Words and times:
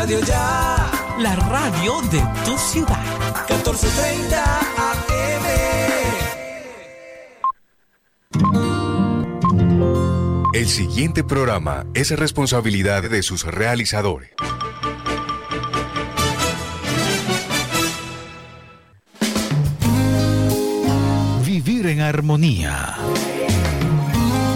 Radio 0.00 0.20
Ya. 0.20 0.90
La 1.18 1.36
radio 1.36 2.00
de 2.10 2.22
tu 2.46 2.56
ciudad. 2.56 2.98
1430 3.50 4.60
AM. 4.78 5.44
El 10.54 10.68
siguiente 10.68 11.22
programa 11.22 11.84
es 11.92 12.18
responsabilidad 12.18 13.02
de 13.10 13.22
sus 13.22 13.44
realizadores. 13.44 14.30
Vivir 21.44 21.88
en 21.88 22.00
armonía. 22.00 22.96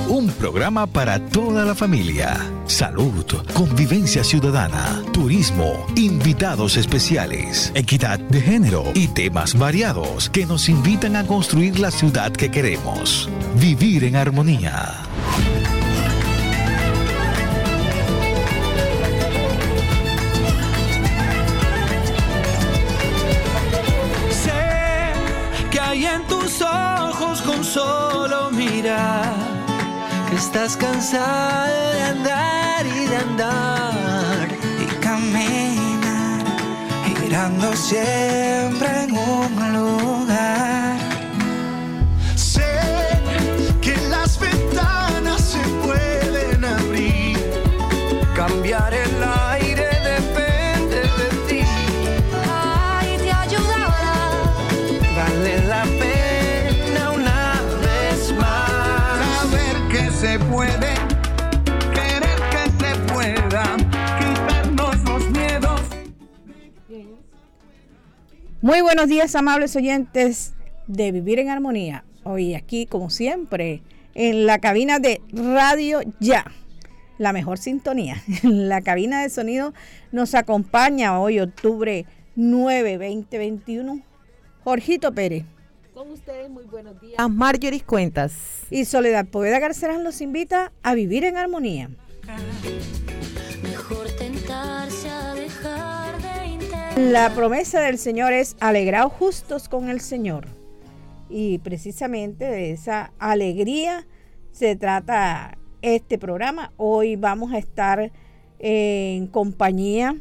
Un 0.08 0.30
programa 0.38 0.86
para 0.86 1.18
toda 1.18 1.66
la 1.66 1.74
familia. 1.74 2.53
Salud, 2.66 3.26
convivencia 3.52 4.24
ciudadana, 4.24 5.02
turismo, 5.12 5.86
invitados 5.96 6.78
especiales, 6.78 7.70
equidad 7.74 8.18
de 8.18 8.40
género 8.40 8.84
y 8.94 9.08
temas 9.08 9.56
variados 9.56 10.30
que 10.30 10.46
nos 10.46 10.70
invitan 10.70 11.14
a 11.16 11.26
construir 11.26 11.78
la 11.78 11.90
ciudad 11.90 12.32
que 12.32 12.50
queremos. 12.50 13.28
Vivir 13.60 14.04
en 14.04 14.16
armonía. 14.16 15.02
Sé 24.30 25.12
que 25.70 25.80
hay 25.80 26.06
en 26.06 26.26
tus 26.26 26.62
ojos 26.62 27.42
con 27.42 27.62
solo 27.62 28.50
mirar 28.52 29.13
estás 30.34 30.76
cansada 30.76 31.92
de 31.94 32.02
andar 32.02 32.86
y 32.86 33.06
de 33.06 33.16
andar 33.16 34.48
y 34.80 34.86
caminar 35.00 36.44
girando 37.18 37.74
siempre 37.76 39.04
en 39.04 39.16
un 39.16 39.72
lugar. 39.72 40.33
Muy 68.64 68.80
buenos 68.80 69.08
días, 69.08 69.34
amables 69.34 69.76
oyentes 69.76 70.54
de 70.86 71.12
Vivir 71.12 71.38
en 71.38 71.50
Armonía. 71.50 72.02
Hoy 72.22 72.54
aquí, 72.54 72.86
como 72.86 73.10
siempre, 73.10 73.82
en 74.14 74.46
la 74.46 74.58
cabina 74.58 74.98
de 75.00 75.20
Radio 75.34 76.00
Ya, 76.18 76.50
la 77.18 77.34
mejor 77.34 77.58
sintonía. 77.58 78.22
En 78.42 78.70
la 78.70 78.80
cabina 78.80 79.20
de 79.20 79.28
sonido 79.28 79.74
nos 80.12 80.34
acompaña 80.34 81.20
hoy, 81.20 81.40
octubre 81.40 82.06
9, 82.36 82.92
2021, 82.92 84.00
Jorgito 84.64 85.12
Pérez. 85.12 85.44
Con 85.92 86.10
ustedes, 86.12 86.48
muy 86.48 86.64
buenos 86.64 86.98
días. 87.02 87.16
A 87.18 87.28
Marjorie 87.28 87.82
Cuentas. 87.82 88.62
Y 88.70 88.86
Soledad 88.86 89.26
Poveda 89.26 89.58
Garcerán 89.58 90.04
los 90.04 90.22
invita 90.22 90.72
a 90.82 90.94
vivir 90.94 91.24
en 91.24 91.36
armonía. 91.36 91.90
Mejor 92.26 93.03
La 96.96 97.34
promesa 97.34 97.80
del 97.80 97.98
Señor 97.98 98.32
es 98.32 98.56
alegraos 98.60 99.12
justos 99.12 99.68
con 99.68 99.88
el 99.88 100.00
Señor. 100.00 100.46
Y 101.28 101.58
precisamente 101.58 102.44
de 102.44 102.70
esa 102.70 103.12
alegría 103.18 104.06
se 104.52 104.76
trata 104.76 105.58
este 105.82 106.18
programa. 106.18 106.72
Hoy 106.76 107.16
vamos 107.16 107.52
a 107.52 107.58
estar 107.58 108.12
en 108.60 109.26
compañía 109.26 110.16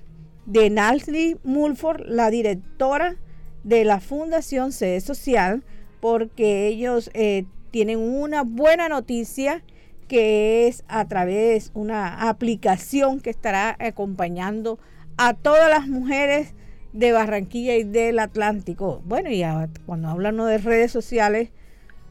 de 0.47 0.71
Natalie 0.71 1.37
Mulford, 1.43 2.07
la 2.07 2.31
directora 2.31 3.17
de 3.63 3.85
la 3.85 3.99
Fundación 3.99 4.71
Sede 4.71 4.99
Social, 5.01 5.63
porque 5.99 6.65
ellos 6.65 7.11
eh, 7.13 7.45
tienen 7.69 7.99
una 7.99 8.41
buena 8.41 8.89
noticia 8.89 9.63
que 10.07 10.67
es 10.67 10.83
a 10.87 11.07
través 11.07 11.71
de 11.71 11.79
una 11.79 12.27
aplicación 12.27 13.21
que 13.21 13.29
estará 13.29 13.77
acompañando 13.79 14.79
a 15.17 15.35
todas 15.35 15.69
las 15.69 15.87
mujeres 15.87 16.55
de 16.93 17.11
Barranquilla 17.11 17.75
y 17.75 17.83
del 17.83 18.19
Atlántico. 18.19 19.01
Bueno, 19.05 19.29
y 19.29 19.43
a- 19.43 19.69
cuando 19.85 20.07
hablamos 20.09 20.47
de 20.47 20.57
redes 20.59 20.91
sociales 20.91 21.49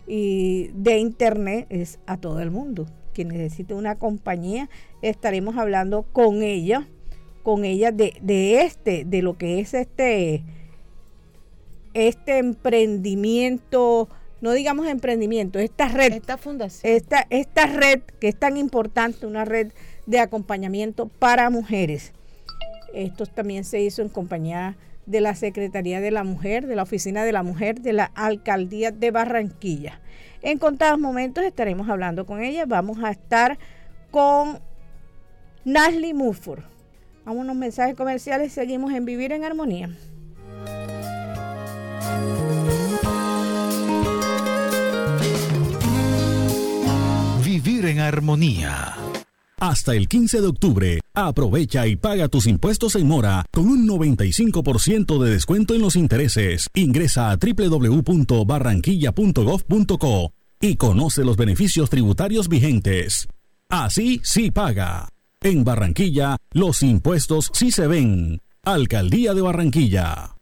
y 0.06 0.70
de 0.74 0.98
internet 0.98 1.66
es 1.70 1.98
a 2.06 2.16
todo 2.16 2.40
el 2.40 2.50
mundo. 2.50 2.86
Quien 3.14 3.28
necesite 3.28 3.74
una 3.74 3.96
compañía, 3.96 4.68
estaremos 5.02 5.56
hablando 5.56 6.02
con 6.12 6.42
ella, 6.42 6.88
con 7.42 7.64
ella 7.64 7.92
de, 7.92 8.14
de 8.22 8.62
este, 8.62 9.04
de 9.04 9.22
lo 9.22 9.36
que 9.38 9.60
es 9.60 9.74
este, 9.74 10.42
este 11.94 12.38
emprendimiento, 12.38 14.08
no 14.40 14.52
digamos 14.52 14.86
emprendimiento, 14.86 15.58
esta 15.58 15.88
red 15.88 16.12
Esta 16.14 16.38
fundación. 16.38 16.92
esta, 16.92 17.26
esta 17.30 17.66
red 17.66 18.00
que 18.18 18.28
es 18.28 18.36
tan 18.36 18.56
importante, 18.56 19.26
una 19.26 19.44
red 19.44 19.72
de 20.06 20.18
acompañamiento 20.18 21.06
para 21.06 21.50
mujeres. 21.50 22.12
Esto 22.94 23.26
también 23.26 23.64
se 23.64 23.80
hizo 23.80 24.02
en 24.02 24.08
compañía 24.08 24.76
de 25.06 25.20
la 25.20 25.34
Secretaría 25.34 26.00
de 26.00 26.10
la 26.10 26.24
Mujer, 26.24 26.66
de 26.66 26.76
la 26.76 26.82
Oficina 26.82 27.24
de 27.24 27.32
la 27.32 27.42
Mujer, 27.42 27.80
de 27.80 27.92
la 27.92 28.04
Alcaldía 28.14 28.90
de 28.90 29.10
Barranquilla. 29.10 30.00
En 30.42 30.58
contados 30.58 30.98
momentos 30.98 31.44
estaremos 31.44 31.88
hablando 31.88 32.26
con 32.26 32.42
ella. 32.42 32.64
Vamos 32.66 33.02
a 33.02 33.10
estar 33.10 33.58
con 34.10 34.58
Nasli 35.64 36.14
Mufur. 36.14 36.64
Vamos 37.24 37.40
a 37.40 37.44
unos 37.44 37.56
mensajes 37.56 37.94
comerciales. 37.94 38.52
Seguimos 38.52 38.92
en 38.92 39.04
Vivir 39.04 39.32
en 39.32 39.44
Armonía. 39.44 39.90
Vivir 47.44 47.86
en 47.86 48.00
armonía. 48.00 49.01
Hasta 49.62 49.94
el 49.94 50.08
15 50.08 50.40
de 50.40 50.46
octubre, 50.48 51.00
aprovecha 51.14 51.86
y 51.86 51.94
paga 51.94 52.26
tus 52.26 52.48
impuestos 52.48 52.96
en 52.96 53.06
mora 53.06 53.46
con 53.52 53.68
un 53.68 53.86
95% 53.86 55.22
de 55.22 55.30
descuento 55.30 55.76
en 55.76 55.82
los 55.82 55.94
intereses. 55.94 56.66
Ingresa 56.74 57.30
a 57.30 57.36
www.barranquilla.gov.co 57.36 60.32
y 60.60 60.74
conoce 60.74 61.24
los 61.24 61.36
beneficios 61.36 61.90
tributarios 61.90 62.48
vigentes. 62.48 63.28
Así 63.68 64.20
sí 64.24 64.50
paga. 64.50 65.08
En 65.40 65.62
Barranquilla, 65.62 66.38
los 66.50 66.82
impuestos 66.82 67.52
sí 67.54 67.70
se 67.70 67.86
ven. 67.86 68.40
Alcaldía 68.64 69.32
de 69.32 69.42
Barranquilla. 69.42 70.41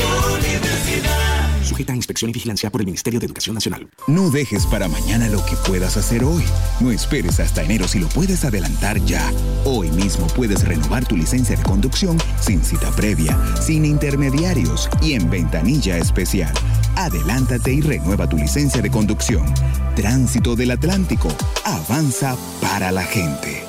Sujeta 1.81 1.93
a 1.93 1.95
inspección 1.95 2.29
y 2.29 2.33
vigilancia 2.33 2.69
por 2.69 2.81
el 2.81 2.85
Ministerio 2.85 3.19
de 3.19 3.25
Educación 3.25 3.55
Nacional. 3.55 3.89
No 4.05 4.29
dejes 4.29 4.67
para 4.67 4.87
mañana 4.87 5.27
lo 5.29 5.43
que 5.43 5.55
puedas 5.65 5.97
hacer 5.97 6.23
hoy. 6.23 6.43
No 6.79 6.91
esperes 6.91 7.39
hasta 7.39 7.63
enero 7.63 7.87
si 7.87 7.97
lo 7.97 8.07
puedes 8.09 8.45
adelantar 8.45 9.03
ya. 9.03 9.33
Hoy 9.65 9.89
mismo 9.89 10.27
puedes 10.27 10.63
renovar 10.63 11.07
tu 11.07 11.17
licencia 11.17 11.55
de 11.55 11.63
conducción 11.63 12.19
sin 12.39 12.63
cita 12.63 12.91
previa, 12.91 13.35
sin 13.59 13.83
intermediarios 13.83 14.89
y 15.01 15.13
en 15.13 15.27
ventanilla 15.27 15.97
especial. 15.97 16.53
Adelántate 16.97 17.73
y 17.73 17.81
renueva 17.81 18.29
tu 18.29 18.37
licencia 18.37 18.79
de 18.83 18.91
conducción. 18.91 19.51
Tránsito 19.95 20.55
del 20.55 20.69
Atlántico. 20.69 21.29
Avanza 21.65 22.37
para 22.61 22.91
la 22.91 23.03
gente. 23.03 23.63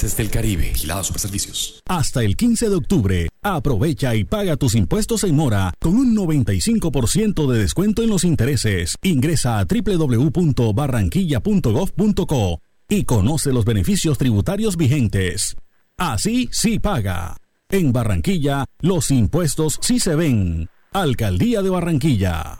Gases 0.00 0.16
del 0.16 0.30
Caribe. 0.30 0.70
Vigilados 0.72 1.08
super 1.08 1.20
servicios. 1.20 1.82
Hasta 1.86 2.22
el 2.22 2.36
15 2.36 2.70
de 2.70 2.76
octubre, 2.76 3.28
aprovecha 3.42 4.14
y 4.14 4.24
paga 4.24 4.56
tus 4.56 4.74
impuestos 4.74 5.24
en 5.24 5.36
mora 5.36 5.74
con 5.78 5.96
un 5.96 6.16
95% 6.16 7.46
de 7.50 7.58
descuento 7.58 8.02
en 8.02 8.08
los 8.08 8.24
intereses. 8.24 8.96
Ingresa 9.02 9.58
a 9.58 9.66
www.barranquilla.gov.co 9.66 12.62
y 12.88 13.04
conoce 13.04 13.52
los 13.52 13.66
beneficios 13.66 14.16
tributarios 14.16 14.76
vigentes. 14.76 15.56
Así 15.96 16.48
sí 16.50 16.78
paga. 16.78 17.36
En 17.68 17.92
Barranquilla, 17.92 18.64
los 18.80 19.10
impuestos 19.10 19.78
sí 19.82 20.00
se 20.00 20.14
ven. 20.16 20.70
Alcaldía 20.92 21.62
de 21.62 21.70
Barranquilla. 21.70 22.59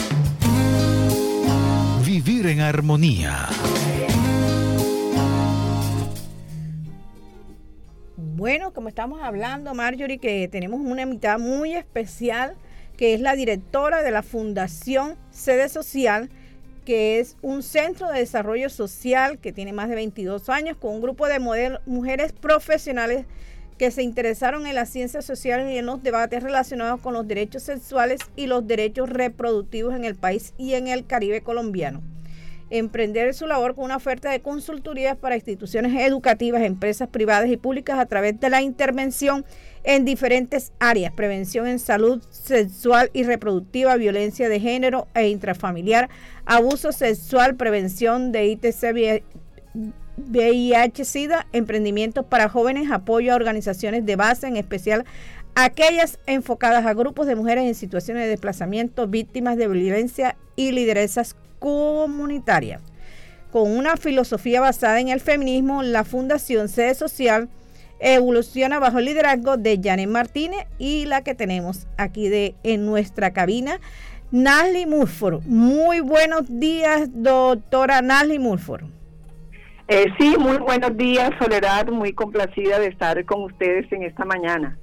en 2.51 2.59
armonía. 2.59 3.47
Bueno, 8.17 8.73
como 8.73 8.89
estamos 8.89 9.21
hablando, 9.23 9.73
Marjorie, 9.73 10.17
que 10.17 10.49
tenemos 10.49 10.81
una 10.81 11.05
mitad 11.05 11.39
muy 11.39 11.73
especial, 11.73 12.55
que 12.97 13.13
es 13.13 13.21
la 13.21 13.35
directora 13.35 14.03
de 14.03 14.11
la 14.11 14.21
Fundación 14.21 15.15
Sede 15.29 15.69
Social, 15.69 16.29
que 16.83 17.19
es 17.19 17.37
un 17.41 17.63
centro 17.63 18.09
de 18.09 18.19
desarrollo 18.19 18.69
social 18.69 19.39
que 19.39 19.53
tiene 19.53 19.71
más 19.71 19.87
de 19.87 19.95
22 19.95 20.49
años, 20.49 20.75
con 20.75 20.95
un 20.95 21.01
grupo 21.01 21.27
de 21.27 21.39
mujeres 21.85 22.33
profesionales 22.33 23.25
que 23.77 23.91
se 23.91 24.03
interesaron 24.03 24.67
en 24.67 24.75
las 24.75 24.89
ciencias 24.89 25.23
sociales 25.23 25.71
y 25.71 25.77
en 25.77 25.85
los 25.85 26.03
debates 26.03 26.43
relacionados 26.43 26.99
con 26.99 27.13
los 27.13 27.27
derechos 27.27 27.63
sexuales 27.63 28.19
y 28.35 28.47
los 28.47 28.67
derechos 28.67 29.09
reproductivos 29.09 29.95
en 29.95 30.03
el 30.03 30.15
país 30.15 30.53
y 30.57 30.73
en 30.73 30.87
el 30.87 31.05
Caribe 31.05 31.41
colombiano 31.41 32.01
emprender 32.71 33.33
su 33.33 33.45
labor 33.45 33.75
con 33.75 33.85
una 33.85 33.97
oferta 33.97 34.31
de 34.31 34.39
consultorías 34.39 35.17
para 35.17 35.35
instituciones 35.35 35.93
educativas, 36.01 36.63
empresas 36.63 37.09
privadas 37.09 37.49
y 37.49 37.57
públicas 37.57 37.99
a 37.99 38.05
través 38.05 38.39
de 38.39 38.49
la 38.49 38.61
intervención 38.61 39.45
en 39.83 40.05
diferentes 40.05 40.71
áreas, 40.79 41.11
prevención 41.13 41.67
en 41.67 41.79
salud 41.79 42.23
sexual 42.29 43.09
y 43.13 43.23
reproductiva, 43.23 43.95
violencia 43.97 44.47
de 44.47 44.59
género 44.59 45.07
e 45.13 45.27
intrafamiliar, 45.27 46.09
abuso 46.45 46.91
sexual, 46.91 47.55
prevención 47.55 48.31
de 48.31 48.47
ITC, 48.47 49.23
VIH, 50.17 51.05
SIDA, 51.05 51.47
emprendimientos 51.51 52.25
para 52.25 52.47
jóvenes, 52.47 52.89
apoyo 52.91 53.33
a 53.33 53.35
organizaciones 53.35 54.05
de 54.05 54.15
base, 54.15 54.47
en 54.47 54.55
especial 54.55 55.05
aquellas 55.55 56.19
enfocadas 56.25 56.85
a 56.85 56.93
grupos 56.93 57.27
de 57.27 57.35
mujeres 57.35 57.65
en 57.65 57.75
situaciones 57.75 58.23
de 58.23 58.29
desplazamiento, 58.29 59.07
víctimas 59.07 59.57
de 59.57 59.67
violencia 59.67 60.37
y 60.55 60.71
lideresas 60.71 61.35
comunitarias. 61.61 62.81
Con 63.51 63.71
una 63.77 63.95
filosofía 63.95 64.59
basada 64.59 64.99
en 64.99 65.09
el 65.09 65.21
feminismo, 65.21 65.83
la 65.83 66.03
Fundación 66.03 66.67
Sede 66.67 66.95
Social 66.95 67.49
evoluciona 67.99 68.79
bajo 68.79 68.97
el 68.97 69.05
liderazgo 69.05 69.57
de 69.57 69.79
Janet 69.81 70.09
Martínez 70.09 70.65
y 70.79 71.05
la 71.05 71.23
que 71.23 71.35
tenemos 71.35 71.87
aquí 71.97 72.29
de, 72.29 72.55
en 72.63 72.85
nuestra 72.85 73.31
cabina, 73.31 73.79
Nasli 74.31 74.85
Murford. 74.85 75.43
Muy 75.45 75.99
buenos 75.99 76.43
días, 76.47 77.09
doctora 77.13 78.01
Nasli 78.01 78.39
Murford. 78.39 78.85
Eh, 79.87 80.05
sí, 80.17 80.35
muy 80.39 80.57
buenos 80.57 80.97
días, 80.97 81.29
Soledad, 81.39 81.87
muy 81.87 82.13
complacida 82.13 82.79
de 82.79 82.87
estar 82.87 83.23
con 83.25 83.43
ustedes 83.43 83.91
en 83.91 84.03
esta 84.03 84.25
mañana. 84.25 84.79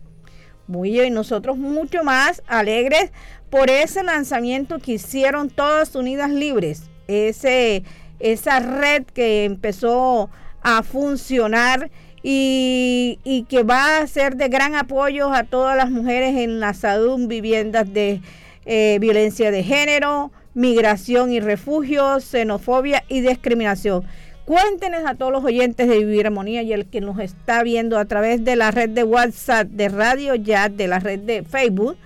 Muy 0.69 0.91
bien, 0.91 1.15
nosotros 1.15 1.57
mucho 1.57 2.05
más 2.05 2.43
alegres 2.47 3.11
por 3.49 3.71
ese 3.71 4.05
lanzamiento 4.05 4.79
que 4.79 4.93
hicieron 4.93 5.49
todas 5.49 5.95
Unidas 5.95 6.31
Libres, 6.31 6.91
ese, 7.07 7.85
esa 8.21 8.61
red 8.61 9.05
que 9.07 9.47
empezó 9.47 10.29
a 10.61 10.83
funcionar 10.83 11.91
y, 12.23 13.19
y 13.25 13.45
que 13.45 13.63
va 13.63 13.99
a 13.99 14.07
ser 14.07 14.37
de 14.37 14.49
gran 14.49 14.75
apoyo 14.75 15.33
a 15.33 15.45
todas 15.45 15.75
las 15.75 15.91
mujeres 15.91 16.37
en 16.37 16.61
la 16.61 16.75
salud, 16.75 17.27
viviendas 17.27 17.91
de 17.91 18.21
eh, 18.67 18.99
violencia 19.01 19.51
de 19.51 19.63
género, 19.63 20.31
migración 20.53 21.33
y 21.33 21.41
refugio, 21.41 22.21
xenofobia 22.21 23.05
y 23.09 23.23
discriminación. 23.23 24.05
Cuéntenos 24.49 25.05
a 25.05 25.15
todos 25.15 25.31
los 25.31 25.45
oyentes 25.45 25.87
de 25.87 25.99
Vivir 25.99 26.25
Armonía 26.25 26.63
y 26.63 26.73
el 26.73 26.89
que 26.89 27.03
nos 27.03 27.19
está 27.19 27.63
viendo 27.63 27.99
a 27.99 28.07
través 28.07 28.47
de 28.47 28.57
la 28.57 28.71
red 28.71 28.89
de 28.89 29.05
WhatsApp, 29.05 29.67
de 29.67 29.91
Radio 29.91 30.37
Ya, 30.37 30.71
de 30.71 30.89
la 30.89 31.01
red 31.01 31.21
de 31.21 31.43
Facebook, 31.43 31.99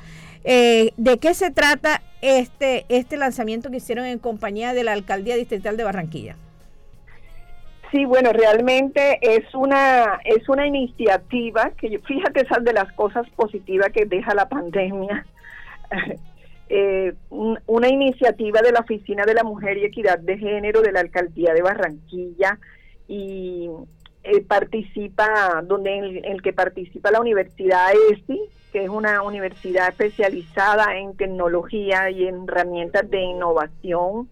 eh, 0.42 0.90
de 0.96 1.18
qué 1.18 1.34
se 1.34 1.52
trata 1.52 2.02
este, 2.20 2.84
este 2.88 3.16
lanzamiento 3.16 3.70
que 3.70 3.76
hicieron 3.76 4.06
en 4.06 4.18
compañía 4.18 4.75
de 4.75 4.82
la 4.82 4.92
Alcaldía 4.92 5.37
Distrital 5.37 5.76
de 5.76 5.84
Barranquilla. 5.84 6.34
Sí, 7.92 8.06
bueno, 8.06 8.32
realmente 8.32 9.20
es 9.22 9.54
una 9.54 10.18
es 10.25 10.49
una 10.49 10.66
iniciativa 10.66 11.70
que 11.78 12.00
fíjate 12.00 12.40
esas 12.40 12.64
de 12.64 12.72
las 12.72 12.90
cosas 12.94 13.25
positivas 13.37 13.90
que 13.92 14.04
deja 14.04 14.34
la 14.34 14.49
pandemia. 14.49 15.25
Eh, 16.74 17.12
un- 17.28 17.58
una 17.66 17.88
iniciativa 17.90 18.62
de 18.62 18.72
la 18.72 18.80
Oficina 18.80 19.24
de 19.26 19.34
la 19.34 19.44
Mujer 19.44 19.76
y 19.76 19.84
Equidad 19.84 20.18
de 20.18 20.38
Género 20.38 20.80
de 20.80 20.90
la 20.90 21.00
Alcaldía 21.00 21.52
de 21.52 21.60
Barranquilla 21.60 22.58
y 23.06 23.68
eh, 24.24 24.40
participa, 24.40 25.62
donde 25.66 25.94
en 25.98 26.04
el, 26.04 26.24
el 26.24 26.40
que 26.40 26.54
participa 26.54 27.10
la 27.10 27.20
Universidad 27.20 27.88
ESI, 28.10 28.40
que 28.72 28.84
es 28.84 28.88
una 28.88 29.20
universidad 29.20 29.88
especializada 29.90 30.96
en 30.96 31.14
tecnología 31.14 32.08
y 32.08 32.26
en 32.26 32.44
herramientas 32.48 33.10
de 33.10 33.20
innovación, 33.20 34.30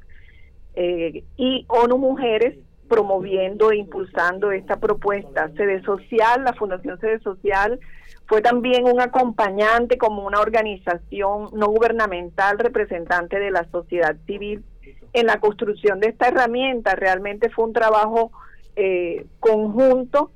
eh, 0.77 1.25
y 1.37 1.67
ONU 1.69 1.99
Mujeres 1.99 2.57
promoviendo 2.91 3.71
e 3.71 3.77
impulsando 3.77 4.51
esta 4.51 4.81
propuesta. 4.81 5.49
Sede 5.57 5.81
Social, 5.83 6.43
la 6.45 6.53
Fundación 6.55 6.99
Sede 6.99 7.21
Social, 7.21 7.79
fue 8.27 8.43
también 8.43 8.85
un 8.85 9.01
acompañante 9.01 9.97
como 9.97 10.27
una 10.27 10.41
organización 10.41 11.51
no 11.53 11.69
gubernamental 11.69 12.59
representante 12.59 13.39
de 13.39 13.53
la 13.53 13.65
sociedad 13.71 14.17
civil 14.27 14.65
en 15.13 15.27
la 15.27 15.39
construcción 15.39 16.01
de 16.01 16.09
esta 16.09 16.29
herramienta. 16.29 16.97
Realmente 16.97 17.49
fue 17.49 17.67
un 17.67 17.73
trabajo 17.73 18.33
eh, 18.75 19.25
conjunto 19.39 20.33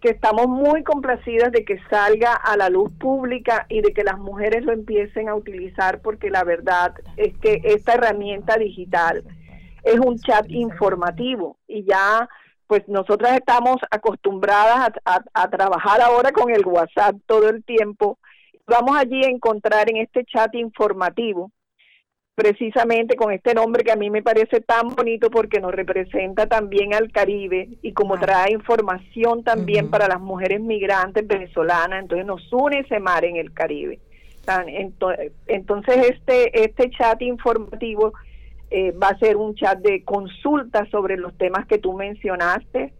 que 0.00 0.10
estamos 0.10 0.46
muy 0.46 0.84
complacidas 0.84 1.50
de 1.50 1.64
que 1.64 1.80
salga 1.90 2.34
a 2.34 2.56
la 2.56 2.68
luz 2.68 2.92
pública 3.00 3.66
y 3.68 3.80
de 3.80 3.92
que 3.92 4.04
las 4.04 4.16
mujeres 4.16 4.64
lo 4.64 4.72
empiecen 4.72 5.28
a 5.28 5.34
utilizar 5.34 6.00
porque 6.02 6.30
la 6.30 6.44
verdad 6.44 6.94
es 7.16 7.36
que 7.38 7.60
esta 7.64 7.94
herramienta 7.94 8.56
digital 8.58 9.24
es 9.82 9.98
un 9.98 10.18
chat 10.18 10.46
informativo 10.50 11.56
y 11.66 11.84
ya 11.84 12.28
pues 12.66 12.86
nosotras 12.88 13.32
estamos 13.36 13.76
acostumbradas 13.90 14.90
a, 15.04 15.14
a- 15.16 15.24
a 15.32 15.48
trabajar 15.50 16.00
ahora 16.02 16.32
con 16.32 16.50
el 16.50 16.66
WhatsApp 16.66 17.16
todo 17.26 17.48
el 17.48 17.64
tiempo. 17.64 18.18
Vamos 18.66 18.96
allí 18.98 19.24
a 19.24 19.28
encontrar 19.30 19.88
en 19.90 19.96
este 19.96 20.24
chat 20.26 20.54
informativo 20.54 21.50
precisamente 22.34 23.16
con 23.16 23.32
este 23.32 23.52
nombre 23.52 23.82
que 23.82 23.90
a 23.90 23.96
mí 23.96 24.10
me 24.10 24.22
parece 24.22 24.60
tan 24.60 24.90
bonito 24.90 25.28
porque 25.28 25.58
nos 25.60 25.72
representa 25.72 26.46
también 26.46 26.94
al 26.94 27.10
Caribe 27.10 27.68
y 27.82 27.92
como 27.92 28.16
trae 28.18 28.52
información 28.52 29.42
también 29.42 29.88
para 29.90 30.06
las 30.06 30.20
mujeres 30.20 30.60
migrantes 30.60 31.26
venezolanas, 31.26 32.00
entonces 32.02 32.26
nos 32.26 32.52
une 32.52 32.80
ese 32.80 33.00
mar 33.00 33.24
en 33.24 33.36
el 33.36 33.52
Caribe. 33.52 33.98
Entonces 35.46 35.96
este, 36.10 36.64
este 36.64 36.90
chat 36.90 37.20
informativo 37.22 38.12
eh, 38.70 38.92
va 38.92 39.08
a 39.08 39.18
ser 39.18 39.36
un 39.36 39.54
chat 39.54 39.78
de 39.78 40.04
consulta 40.04 40.86
sobre 40.90 41.16
los 41.16 41.36
temas 41.38 41.66
que 41.66 41.78
tú 41.78 41.94
mencionaste 41.94 42.92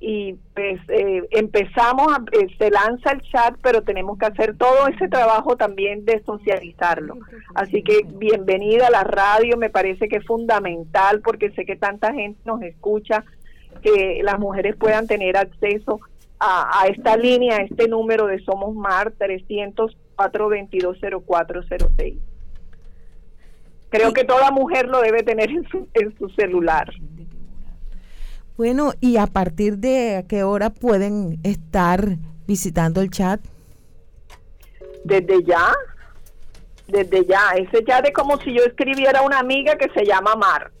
y 0.00 0.34
pues 0.52 0.80
eh, 0.88 1.22
empezamos, 1.30 2.08
a, 2.12 2.24
eh, 2.32 2.48
se 2.58 2.70
lanza 2.70 3.12
el 3.12 3.22
chat, 3.22 3.54
pero 3.62 3.82
tenemos 3.82 4.18
que 4.18 4.26
hacer 4.26 4.56
todo 4.56 4.88
ese 4.88 5.06
trabajo 5.08 5.56
también 5.56 6.04
de 6.04 6.20
socializarlo. 6.24 7.18
Así 7.54 7.84
que 7.84 8.00
bienvenida 8.04 8.88
a 8.88 8.90
la 8.90 9.04
radio, 9.04 9.56
me 9.56 9.70
parece 9.70 10.08
que 10.08 10.16
es 10.16 10.26
fundamental 10.26 11.20
porque 11.20 11.52
sé 11.52 11.64
que 11.64 11.76
tanta 11.76 12.12
gente 12.12 12.40
nos 12.44 12.60
escucha, 12.62 13.24
que 13.80 14.20
las 14.24 14.40
mujeres 14.40 14.74
puedan 14.74 15.06
tener 15.06 15.36
acceso 15.36 16.00
a, 16.40 16.82
a 16.82 16.88
esta 16.88 17.16
línea, 17.16 17.58
a 17.58 17.62
este 17.62 17.86
número 17.86 18.26
de 18.26 18.40
Somos 18.40 18.74
Mar 18.74 19.12
304 19.16 20.48
220406. 20.48 22.31
Creo 23.92 24.14
que 24.14 24.24
toda 24.24 24.50
mujer 24.50 24.88
lo 24.88 25.02
debe 25.02 25.22
tener 25.22 25.50
en 25.50 25.68
su, 25.68 25.86
en 25.92 26.16
su 26.16 26.30
celular. 26.30 26.90
Bueno, 28.56 28.94
¿y 29.00 29.18
a 29.18 29.26
partir 29.26 29.76
de 29.76 30.24
qué 30.30 30.44
hora 30.44 30.70
pueden 30.70 31.38
estar 31.42 32.16
visitando 32.46 33.02
el 33.02 33.10
chat? 33.10 33.38
Desde 35.04 35.44
ya, 35.44 35.74
desde 36.88 37.26
ya. 37.26 37.50
Ese 37.58 37.84
chat 37.84 38.06
es 38.06 38.14
como 38.14 38.40
si 38.40 38.54
yo 38.54 38.64
escribiera 38.64 39.20
una 39.20 39.38
amiga 39.38 39.76
que 39.76 39.90
se 39.92 40.06
llama 40.06 40.36
Mar. 40.36 40.72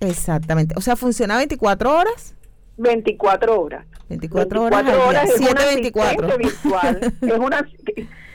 Exactamente. 0.00 0.74
O 0.78 0.80
sea, 0.80 0.96
¿funciona 0.96 1.36
24 1.36 1.94
horas? 1.94 2.34
24 2.78 3.60
horas. 3.60 3.86
24, 4.08 4.62
horas, 4.62 4.96
horas 5.06 5.30
es 5.30 5.36
7, 5.36 5.64
24. 5.66 6.38
virtual. 6.38 7.14
es, 7.20 7.38
una, 7.38 7.68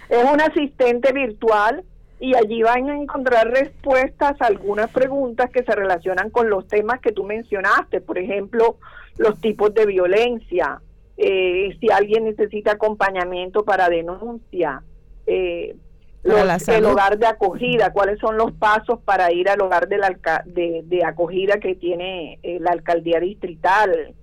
es 0.09 0.23
un 0.31 0.41
asistente 0.41 1.11
virtual 1.13 1.83
y 2.19 2.35
allí 2.35 2.63
van 2.63 2.89
a 2.89 2.99
encontrar 2.99 3.49
respuestas 3.49 4.41
a 4.41 4.45
algunas 4.45 4.89
preguntas 4.89 5.51
que 5.51 5.63
se 5.63 5.73
relacionan 5.73 6.29
con 6.31 6.49
los 6.49 6.67
temas 6.67 6.99
que 6.99 7.11
tú 7.11 7.23
mencionaste, 7.23 8.01
por 8.01 8.17
ejemplo, 8.17 8.77
los 9.17 9.39
tipos 9.39 9.73
de 9.73 9.85
violencia, 9.85 10.81
eh, 11.17 11.75
si 11.79 11.91
alguien 11.91 12.25
necesita 12.25 12.73
acompañamiento 12.73 13.63
para 13.63 13.89
denuncia, 13.89 14.83
eh, 15.27 15.75
el 16.23 16.85
hogar 16.85 17.17
de 17.17 17.27
acogida, 17.27 17.93
cuáles 17.93 18.19
son 18.19 18.37
los 18.37 18.51
pasos 18.51 18.99
para 19.05 19.31
ir 19.31 19.47
al 19.47 19.61
hogar 19.61 19.87
de, 19.87 19.97
la 19.97 20.09
de, 20.45 21.03
acogida 21.05 21.59
que 21.59 21.75
tiene 21.75 22.39
eh, 22.43 22.59
la 22.59 22.71
alcaldía 22.71 23.19
distrital, 23.19 24.13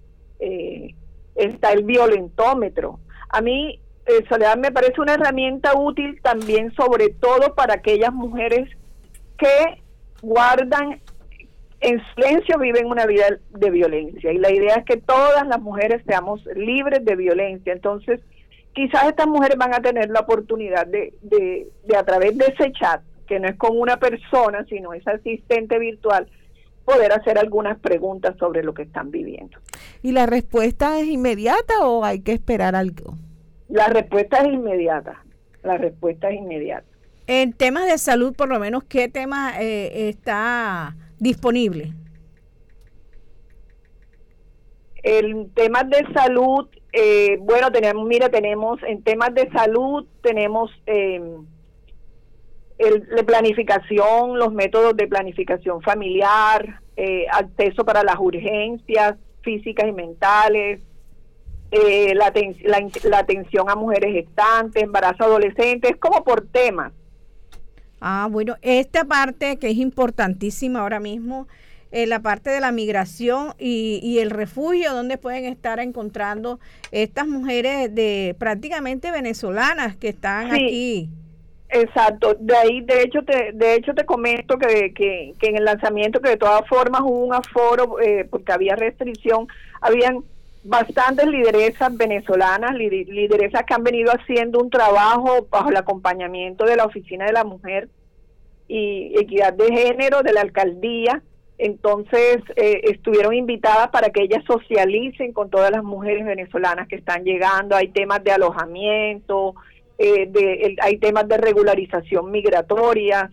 está 1.35 1.73
el 1.73 1.85
violentómetro. 1.85 3.01
A 3.31 3.41
mí 3.41 3.81
eh, 4.07 4.25
Soledad 4.29 4.57
me 4.57 4.71
parece 4.71 5.01
una 5.01 5.15
herramienta 5.15 5.77
útil 5.77 6.21
también, 6.23 6.75
sobre 6.75 7.11
todo 7.11 7.55
para 7.55 7.75
aquellas 7.75 8.13
mujeres 8.13 8.69
que 9.39 9.83
guardan 10.23 11.01
en 11.81 12.03
silencio, 12.15 12.59
viven 12.59 12.87
una 12.87 13.07
vida 13.07 13.25
de 13.51 13.71
violencia. 13.71 14.33
Y 14.33 14.39
la 14.39 14.51
idea 14.51 14.77
es 14.77 14.85
que 14.85 14.97
todas 14.97 15.47
las 15.47 15.61
mujeres 15.61 16.03
seamos 16.07 16.45
libres 16.57 17.05
de 17.05 17.17
violencia. 17.17 17.73
Entonces, 17.73 18.21
quizás 18.73 19.09
estas 19.09 19.27
mujeres 19.27 19.59
van 19.59 19.75
a 19.75 19.81
tener 19.81 20.09
la 20.09 20.21
oportunidad 20.21 20.87
de, 20.87 21.13
de, 21.23 21.69
de 21.85 21.97
a 21.97 22.05
través 22.05 22.37
de 22.39 22.47
ese 22.47 22.73
chat, 22.73 23.03
que 23.27 23.39
no 23.39 23.49
es 23.49 23.57
con 23.57 23.79
una 23.79 23.99
persona, 23.99 24.65
sino 24.69 24.95
es 24.95 25.07
asistente 25.07 25.79
virtual, 25.79 26.27
poder 26.85 27.13
hacer 27.13 27.39
algunas 27.39 27.79
preguntas 27.79 28.37
sobre 28.39 28.63
lo 28.63 28.75
que 28.75 28.83
están 28.83 29.11
viviendo. 29.11 29.59
¿Y 30.03 30.13
la 30.13 30.27
respuesta 30.27 30.99
es 30.99 31.07
inmediata 31.07 31.87
o 31.87 32.05
hay 32.05 32.21
que 32.21 32.33
esperar 32.33 32.75
algo? 32.75 33.17
La 33.69 33.87
respuesta 33.89 34.39
es 34.39 34.53
inmediata. 34.53 35.25
La 35.63 35.79
respuesta 35.79 36.29
es 36.31 36.37
inmediata. 36.37 36.87
En 37.27 37.55
temas 37.55 37.87
de 37.87 37.97
salud, 37.97 38.35
por 38.35 38.49
lo 38.49 38.61
menos, 38.61 38.85
¿qué 38.85 39.09
tema 39.09 39.55
eh, 39.61 40.09
está 40.11 40.95
disponible? 41.19 41.95
En 45.03 45.51
temas 45.51 45.89
de 45.89 46.07
salud, 46.13 46.69
eh, 46.93 47.39
bueno, 47.41 47.73
tenemos, 47.73 48.07
mira, 48.07 48.29
tenemos 48.29 48.83
en 48.83 49.03
temas 49.03 49.35
de 49.35 49.51
salud, 49.53 50.07
tenemos 50.23 50.71
eh, 50.87 51.21
el, 52.77 53.09
la 53.09 53.23
planificación, 53.23 54.39
los 54.39 54.53
métodos 54.53 54.97
de 54.97 55.09
planificación 55.09 55.81
familiar, 55.83 56.81
acceso 57.33 57.85
para 57.85 58.05
las 58.05 58.17
urgencias 58.21 59.17
físicas 59.43 59.89
y 59.89 59.93
mentales, 59.93 60.81
eh, 61.75 62.15
la, 62.15 62.33
la, 63.03 63.19
atención 63.19 63.69
a 63.69 63.75
mujeres 63.75 64.13
gestantes, 64.13 64.83
embarazo 64.83 65.25
adolescente, 65.25 65.89
es 65.91 65.97
como 65.97 66.23
por 66.23 66.47
temas. 66.47 66.93
Ah, 68.01 68.29
bueno, 68.31 68.55
esta 68.63 69.05
parte 69.05 69.57
que 69.59 69.71
es 69.71 69.77
importantísima 69.79 70.81
ahora 70.81 71.01
mismo, 71.01 71.49
eh, 71.91 72.07
la 72.07 72.21
parte 72.21 72.51
de 72.51 72.61
la 72.61 72.71
migración 72.71 73.55
y, 73.59 73.99
y, 74.03 74.21
el 74.21 74.31
refugio, 74.31 74.93
donde 74.93 75.19
pueden 75.19 75.47
estar 75.47 75.81
encontrando 75.81 76.61
estas 76.93 77.27
mujeres 77.27 77.93
de 77.95 78.37
prácticamente 78.39 79.11
venezolanas 79.11 79.97
que 79.97 80.11
están 80.11 80.53
aquí. 80.53 81.09
Exacto, 81.71 82.37
de 82.39 82.57
ahí 82.57 82.81
de 82.83 83.03
hecho 83.03 83.25
te, 83.25 83.51
de 83.53 83.75
hecho 83.75 83.95
te 83.95 84.05
comento 84.05 84.59
que, 84.59 84.95
que, 84.95 85.35
en 85.41 85.57
el 85.57 85.65
lanzamiento 85.65 86.21
que 86.21 86.29
de 86.29 86.37
todas 86.37 86.69
formas 86.69 87.01
hubo 87.01 87.25
un 87.25 87.35
aforo 87.35 87.99
eh, 88.01 88.25
porque 88.31 88.53
había 88.53 88.77
restricción, 88.77 89.49
habían 89.81 90.23
bastantes 90.65 91.27
lideresas 91.27 91.95
venezolanas, 91.95 92.75
lideresas 92.75 93.65
que 93.65 93.75
han 93.75 93.85
venido 93.85 94.11
haciendo 94.11 94.59
un 94.59 94.71
trabajo 94.71 95.47
bajo 95.51 95.69
el 95.69 95.77
acompañamiento 95.77 96.65
de 96.65 96.77
la 96.77 96.87
Oficina 96.87 97.27
de 97.27 97.33
la 97.33 97.45
Mujer 97.45 97.89
y 98.67 99.13
Equidad 99.19 99.53
de 99.53 99.67
Género 99.67 100.23
de 100.23 100.33
la 100.33 100.41
Alcaldía. 100.41 101.23
Entonces 101.59 102.39
eh, 102.57 102.81
estuvieron 102.85 103.35
invitadas 103.35 103.89
para 103.91 104.09
que 104.09 104.23
ellas 104.23 104.43
socialicen 104.47 105.33
con 105.33 105.51
todas 105.51 105.71
las 105.71 105.85
mujeres 105.85 106.25
venezolanas 106.25 106.89
que 106.89 106.97
están 106.97 107.25
llegando. 107.25 107.77
Hay 107.77 107.89
temas 107.89 108.25
de 108.25 108.33
alojamiento, 108.33 109.55
eh, 109.99 110.27
de, 110.27 110.77
hay 110.81 110.97
temas 110.97 111.29
de 111.29 111.37
regularización 111.37 112.31
migratoria, 112.31 113.31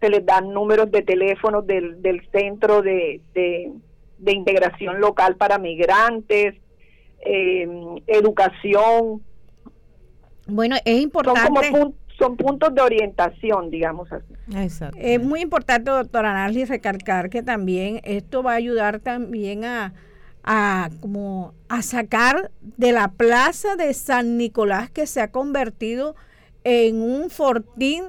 se 0.00 0.08
les 0.08 0.24
dan 0.24 0.52
números 0.54 0.90
de 0.90 1.02
teléfonos 1.02 1.66
del, 1.66 2.00
del 2.00 2.26
Centro 2.30 2.80
de, 2.80 3.20
de 3.34 4.32
Integración 4.32 4.98
Local 4.98 5.36
para 5.36 5.58
Migrantes 5.58 6.54
eh, 7.24 7.66
educación. 8.06 9.22
Bueno, 10.46 10.76
es 10.84 11.00
importante. 11.00 11.70
Son, 12.18 12.36
puntos 12.36 12.74
de 12.74 12.82
orientación, 12.82 13.70
digamos 13.70 14.12
así. 14.12 14.34
Es 14.96 15.22
muy 15.22 15.40
importante, 15.40 15.90
doctora 15.90 16.34
Narli, 16.34 16.66
recalcar 16.66 17.30
que 17.30 17.42
también 17.42 18.02
esto 18.04 18.42
va 18.42 18.52
a 18.52 18.56
ayudar 18.56 19.00
también 19.00 19.64
a, 19.64 19.94
a, 20.44 20.90
como 21.00 21.54
a 21.70 21.80
sacar 21.80 22.50
de 22.60 22.92
la 22.92 23.12
plaza 23.12 23.76
de 23.76 23.94
San 23.94 24.36
Nicolás 24.36 24.90
que 24.90 25.06
se 25.06 25.22
ha 25.22 25.30
convertido 25.30 26.14
en 26.62 27.00
un 27.00 27.30
fortín 27.30 28.04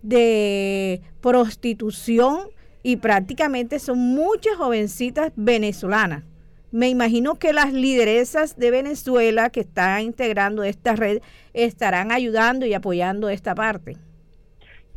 de 0.00 1.02
prostitución 1.20 2.48
y 2.82 2.96
prácticamente 2.96 3.78
son 3.80 3.98
muchas 3.98 4.56
jovencitas 4.56 5.30
venezolanas 5.36 6.24
me 6.72 6.88
imagino 6.88 7.38
que 7.38 7.52
las 7.52 7.72
lideresas 7.72 8.58
de 8.58 8.70
Venezuela 8.70 9.50
que 9.50 9.60
están 9.60 10.00
integrando 10.00 10.64
esta 10.64 10.96
red 10.96 11.20
estarán 11.52 12.10
ayudando 12.10 12.64
y 12.66 12.72
apoyando 12.72 13.28
esta 13.28 13.54
parte. 13.54 13.96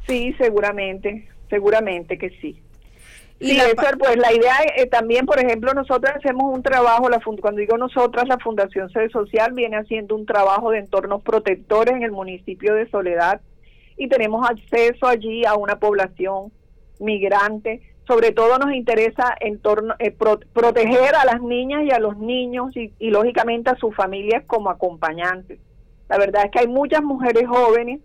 Sí, 0.07 0.33
seguramente, 0.39 1.27
seguramente 1.49 2.17
que 2.17 2.29
sí. 2.41 2.61
Y 3.37 3.49
sí, 3.49 3.61
pues 3.99 4.15
la 4.15 4.33
idea 4.33 4.55
eh, 4.77 4.85
también, 4.87 5.25
por 5.25 5.37
ejemplo, 5.37 5.73
nosotros 5.73 6.15
hacemos 6.15 6.53
un 6.55 6.63
trabajo, 6.63 7.09
la 7.09 7.19
cuando 7.41 7.59
digo 7.59 7.77
nosotras, 7.77 8.29
la 8.29 8.37
Fundación 8.39 8.89
Sede 8.89 9.09
Social 9.09 9.51
viene 9.51 9.75
haciendo 9.75 10.15
un 10.15 10.25
trabajo 10.25 10.71
de 10.71 10.79
entornos 10.79 11.21
protectores 11.21 11.93
en 11.95 12.03
el 12.03 12.11
municipio 12.11 12.73
de 12.73 12.89
Soledad 12.89 13.41
y 13.97 14.07
tenemos 14.07 14.49
acceso 14.49 15.07
allí 15.07 15.43
a 15.43 15.55
una 15.55 15.79
población 15.79 16.53
migrante 16.99 17.81
sobre 18.07 18.31
todo 18.31 18.57
nos 18.59 18.73
interesa 18.73 19.35
en 19.39 19.59
torno, 19.59 19.95
eh, 19.99 20.11
proteger 20.11 21.15
a 21.15 21.25
las 21.25 21.41
niñas 21.41 21.83
y 21.83 21.91
a 21.91 21.99
los 21.99 22.17
niños 22.17 22.75
y, 22.75 22.91
lógicamente 23.09 23.71
a 23.71 23.77
sus 23.77 23.95
familias 23.95 24.43
como 24.45 24.69
acompañantes. 24.69 25.59
La 26.07 26.17
verdad 26.17 26.45
es 26.45 26.51
que 26.51 26.59
hay 26.59 26.67
muchas 26.67 27.01
mujeres 27.01 27.47
jóvenes 27.47 27.99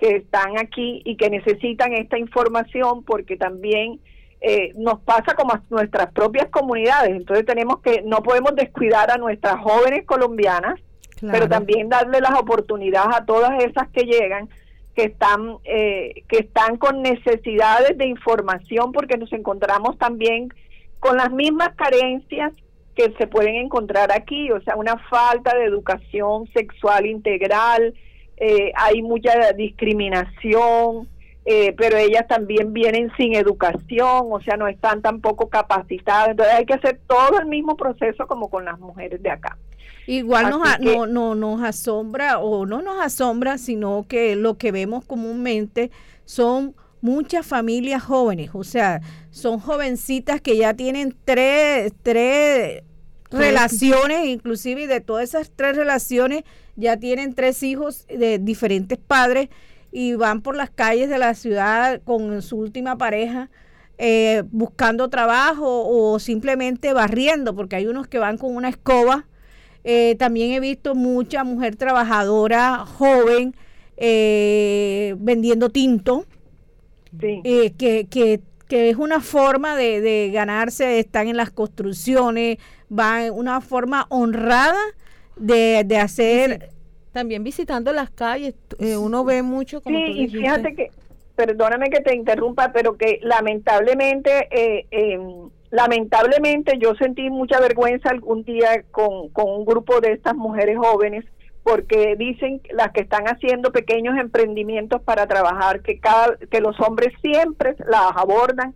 que 0.00 0.16
están 0.16 0.58
aquí 0.58 1.02
y 1.04 1.16
que 1.16 1.30
necesitan 1.30 1.92
esta 1.92 2.18
información 2.18 3.04
porque 3.04 3.36
también 3.36 4.00
eh, 4.40 4.72
nos 4.76 5.00
pasa 5.00 5.34
como 5.34 5.52
a 5.52 5.62
nuestras 5.70 6.12
propias 6.12 6.48
comunidades. 6.50 7.10
Entonces 7.10 7.46
tenemos 7.46 7.80
que, 7.80 8.02
no 8.02 8.22
podemos 8.22 8.56
descuidar 8.56 9.10
a 9.10 9.18
nuestras 9.18 9.60
jóvenes 9.60 10.04
colombianas, 10.04 10.80
pero 11.20 11.48
también 11.48 11.88
darle 11.88 12.20
las 12.20 12.38
oportunidades 12.38 13.16
a 13.16 13.24
todas 13.24 13.62
esas 13.64 13.88
que 13.88 14.04
llegan 14.04 14.48
que 14.98 15.04
están 15.04 15.58
eh, 15.62 16.24
que 16.28 16.38
están 16.38 16.76
con 16.76 17.02
necesidades 17.02 17.96
de 17.96 18.08
información 18.08 18.90
porque 18.90 19.16
nos 19.16 19.32
encontramos 19.32 19.96
también 19.96 20.48
con 20.98 21.16
las 21.16 21.30
mismas 21.30 21.68
carencias 21.76 22.52
que 22.96 23.14
se 23.16 23.28
pueden 23.28 23.54
encontrar 23.54 24.10
aquí, 24.10 24.50
o 24.50 24.60
sea, 24.62 24.74
una 24.74 24.98
falta 25.08 25.56
de 25.56 25.66
educación 25.66 26.48
sexual 26.52 27.06
integral, 27.06 27.94
eh, 28.38 28.72
hay 28.74 29.00
mucha 29.02 29.52
discriminación, 29.52 31.06
eh, 31.44 31.74
pero 31.78 31.96
ellas 31.96 32.26
también 32.26 32.72
vienen 32.72 33.12
sin 33.16 33.36
educación, 33.36 34.26
o 34.32 34.40
sea, 34.40 34.56
no 34.56 34.66
están 34.66 35.00
tampoco 35.00 35.48
capacitadas. 35.48 36.30
Entonces 36.30 36.54
hay 36.56 36.66
que 36.66 36.74
hacer 36.74 36.98
todo 37.06 37.38
el 37.38 37.46
mismo 37.46 37.76
proceso 37.76 38.26
como 38.26 38.50
con 38.50 38.64
las 38.64 38.80
mujeres 38.80 39.22
de 39.22 39.30
acá. 39.30 39.56
Igual 40.10 40.48
nos, 40.48 40.80
no, 40.80 41.06
no, 41.06 41.34
nos 41.34 41.62
asombra, 41.62 42.38
o 42.38 42.64
no 42.64 42.80
nos 42.80 42.98
asombra, 43.00 43.58
sino 43.58 44.06
que 44.08 44.36
lo 44.36 44.56
que 44.56 44.72
vemos 44.72 45.04
comúnmente 45.04 45.90
son 46.24 46.74
muchas 47.02 47.46
familias 47.46 48.02
jóvenes, 48.02 48.50
o 48.54 48.64
sea, 48.64 49.02
son 49.30 49.60
jovencitas 49.60 50.40
que 50.40 50.56
ya 50.56 50.72
tienen 50.72 51.14
tres, 51.24 51.92
tres 52.02 52.82
relaciones, 53.30 54.26
inclusive 54.26 54.86
de 54.86 55.00
todas 55.00 55.28
esas 55.28 55.52
tres 55.54 55.76
relaciones 55.76 56.44
ya 56.74 56.96
tienen 56.96 57.34
tres 57.34 57.62
hijos 57.62 58.06
de 58.06 58.38
diferentes 58.38 58.98
padres 58.98 59.50
y 59.92 60.14
van 60.14 60.40
por 60.40 60.56
las 60.56 60.70
calles 60.70 61.10
de 61.10 61.18
la 61.18 61.34
ciudad 61.34 62.00
con 62.02 62.40
su 62.40 62.56
última 62.56 62.96
pareja 62.96 63.50
eh, 63.98 64.44
buscando 64.52 65.10
trabajo 65.10 65.86
o 65.86 66.18
simplemente 66.20 66.92
barriendo, 66.92 67.54
porque 67.54 67.76
hay 67.76 67.86
unos 67.88 68.06
que 68.06 68.18
van 68.18 68.38
con 68.38 68.54
una 68.54 68.68
escoba. 68.68 69.26
Eh, 69.84 70.16
también 70.16 70.52
he 70.52 70.60
visto 70.60 70.94
mucha 70.94 71.44
mujer 71.44 71.76
trabajadora 71.76 72.84
joven 72.86 73.54
eh, 73.96 75.14
vendiendo 75.18 75.70
tinto, 75.70 76.24
que, 77.18 77.72
que, 77.78 78.40
que, 78.68 78.90
es 78.90 78.96
una 78.96 79.20
forma 79.20 79.76
de, 79.76 80.00
de 80.00 80.30
ganarse, 80.30 80.98
están 80.98 81.28
en 81.28 81.36
las 81.36 81.50
construcciones, 81.50 82.58
van 82.88 83.30
una 83.30 83.60
forma 83.60 84.06
honrada 84.10 84.78
de, 85.36 85.84
de 85.84 85.96
hacer 85.96 86.70
también 87.12 87.42
visitando 87.42 87.92
las 87.92 88.10
calles, 88.10 88.54
eh, 88.78 88.96
uno 88.96 89.24
ve 89.24 89.42
mucho 89.42 89.80
como 89.80 89.96
Sí, 89.96 90.04
y 90.12 90.28
fíjate 90.28 90.74
que, 90.74 90.90
perdóname 91.34 91.90
que 91.90 92.00
te 92.00 92.14
interrumpa, 92.14 92.72
pero 92.72 92.96
que 92.96 93.18
lamentablemente, 93.22 94.48
eh, 94.50 94.86
em, 94.90 95.50
lamentablemente 95.70 96.78
yo 96.78 96.94
sentí 96.94 97.30
mucha 97.30 97.60
vergüenza 97.60 98.10
algún 98.10 98.44
día 98.44 98.84
con, 98.90 99.28
con 99.30 99.50
un 99.50 99.64
grupo 99.64 100.00
de 100.00 100.12
estas 100.12 100.34
mujeres 100.34 100.78
jóvenes 100.78 101.24
porque 101.62 102.16
dicen 102.16 102.62
las 102.70 102.92
que 102.92 103.02
están 103.02 103.24
haciendo 103.26 103.70
pequeños 103.72 104.18
emprendimientos 104.18 105.02
para 105.02 105.26
trabajar 105.26 105.82
que 105.82 106.00
cada 106.00 106.36
que 106.50 106.60
los 106.60 106.80
hombres 106.80 107.12
siempre 107.20 107.76
las 107.86 108.16
abordan 108.16 108.74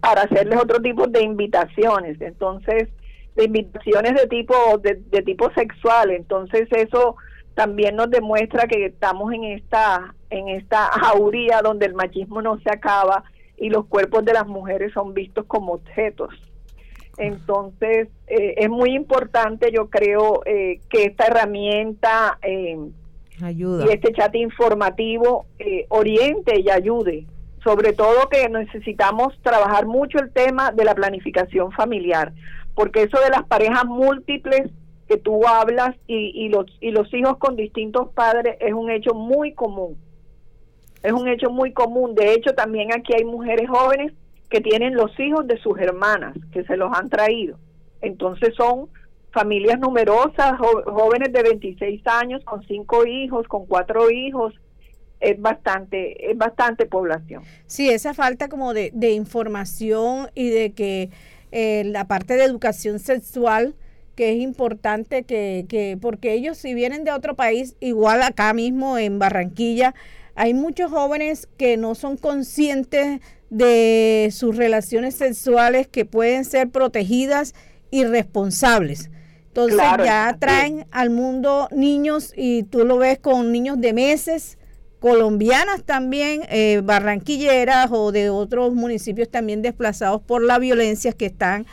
para 0.00 0.22
hacerles 0.22 0.60
otro 0.60 0.80
tipo 0.80 1.06
de 1.06 1.22
invitaciones. 1.22 2.20
Entonces 2.20 2.88
de 3.36 3.44
invitaciones 3.44 4.14
de 4.14 4.26
tipo 4.26 4.54
de, 4.82 4.96
de 5.10 5.22
tipo 5.22 5.50
sexual. 5.54 6.10
Entonces 6.10 6.68
eso 6.72 7.16
también 7.54 7.96
nos 7.96 8.10
demuestra 8.10 8.66
que 8.66 8.84
estamos 8.86 9.32
en 9.32 9.44
esta 9.44 10.14
en 10.28 10.48
esta 10.48 10.90
jauría 10.92 11.62
donde 11.62 11.86
el 11.86 11.94
machismo 11.94 12.42
no 12.42 12.60
se 12.60 12.70
acaba 12.70 13.24
y 13.60 13.68
los 13.68 13.86
cuerpos 13.86 14.24
de 14.24 14.32
las 14.32 14.48
mujeres 14.48 14.92
son 14.92 15.14
vistos 15.14 15.44
como 15.46 15.74
objetos. 15.74 16.34
Entonces, 17.18 18.08
eh, 18.26 18.54
es 18.56 18.70
muy 18.70 18.94
importante, 18.94 19.70
yo 19.70 19.90
creo, 19.90 20.40
eh, 20.46 20.80
que 20.88 21.04
esta 21.04 21.26
herramienta 21.26 22.38
eh, 22.42 22.78
Ayuda. 23.42 23.84
y 23.84 23.92
este 23.92 24.12
chat 24.14 24.34
informativo 24.34 25.44
oriente 25.90 26.58
y 26.58 26.70
ayude. 26.70 27.26
Sobre 27.62 27.92
todo 27.92 28.30
que 28.30 28.48
necesitamos 28.48 29.38
trabajar 29.42 29.84
mucho 29.84 30.18
el 30.18 30.32
tema 30.32 30.72
de 30.72 30.84
la 30.84 30.94
planificación 30.94 31.70
familiar, 31.72 32.32
porque 32.74 33.02
eso 33.02 33.20
de 33.20 33.28
las 33.28 33.44
parejas 33.44 33.84
múltiples 33.84 34.70
que 35.06 35.18
tú 35.18 35.46
hablas 35.46 35.94
y, 36.06 36.32
y, 36.34 36.48
los, 36.48 36.64
y 36.80 36.90
los 36.92 37.12
hijos 37.12 37.36
con 37.36 37.56
distintos 37.56 38.08
padres 38.14 38.56
es 38.60 38.72
un 38.72 38.90
hecho 38.90 39.12
muy 39.12 39.52
común. 39.52 39.98
Es 41.02 41.12
un 41.12 41.28
hecho 41.28 41.50
muy 41.50 41.72
común. 41.72 42.14
De 42.14 42.34
hecho, 42.34 42.54
también 42.54 42.92
aquí 42.92 43.14
hay 43.14 43.24
mujeres 43.24 43.68
jóvenes 43.68 44.12
que 44.48 44.60
tienen 44.60 44.94
los 44.94 45.18
hijos 45.18 45.46
de 45.46 45.58
sus 45.58 45.78
hermanas, 45.78 46.36
que 46.52 46.64
se 46.64 46.76
los 46.76 46.92
han 46.92 47.08
traído. 47.08 47.56
Entonces 48.00 48.54
son 48.56 48.88
familias 49.32 49.78
numerosas, 49.78 50.58
jóvenes 50.58 51.32
de 51.32 51.42
26 51.42 52.06
años, 52.06 52.44
con 52.44 52.66
cinco 52.66 53.06
hijos, 53.06 53.46
con 53.46 53.66
cuatro 53.66 54.10
hijos, 54.10 54.54
es 55.20 55.40
bastante, 55.40 56.30
es 56.30 56.36
bastante 56.36 56.86
población. 56.86 57.42
Sí, 57.66 57.90
esa 57.90 58.14
falta 58.14 58.48
como 58.48 58.74
de, 58.74 58.90
de 58.92 59.12
información 59.12 60.28
y 60.34 60.48
de 60.48 60.72
que 60.72 61.10
eh, 61.52 61.84
la 61.84 62.06
parte 62.06 62.34
de 62.34 62.44
educación 62.44 62.98
sexual 62.98 63.74
que 64.16 64.32
es 64.32 64.40
importante 64.40 65.22
que, 65.22 65.64
que, 65.68 65.96
porque 66.00 66.34
ellos 66.34 66.58
si 66.58 66.74
vienen 66.74 67.04
de 67.04 67.12
otro 67.12 67.36
país, 67.36 67.76
igual 67.80 68.22
acá 68.22 68.52
mismo 68.52 68.98
en 68.98 69.18
Barranquilla, 69.18 69.94
hay 70.40 70.54
muchos 70.54 70.90
jóvenes 70.90 71.46
que 71.58 71.76
no 71.76 71.94
son 71.94 72.16
conscientes 72.16 73.20
de 73.50 74.30
sus 74.32 74.56
relaciones 74.56 75.14
sexuales 75.14 75.86
que 75.86 76.06
pueden 76.06 76.46
ser 76.46 76.70
protegidas 76.70 77.54
y 77.90 78.04
responsables. 78.04 79.10
Entonces 79.48 79.76
ya 80.02 80.34
traen 80.40 80.86
al 80.92 81.10
mundo 81.10 81.68
niños 81.72 82.32
y 82.34 82.62
tú 82.62 82.86
lo 82.86 82.96
ves 82.96 83.18
con 83.18 83.52
niños 83.52 83.82
de 83.82 83.92
meses, 83.92 84.56
colombianas 84.98 85.84
también, 85.84 86.40
eh, 86.48 86.80
barranquilleras 86.82 87.90
o 87.92 88.10
de 88.10 88.30
otros 88.30 88.72
municipios 88.72 89.28
también 89.28 89.60
desplazados 89.60 90.22
por 90.22 90.42
la 90.42 90.58
violencia 90.58 91.12
que 91.12 91.26
están 91.26 91.66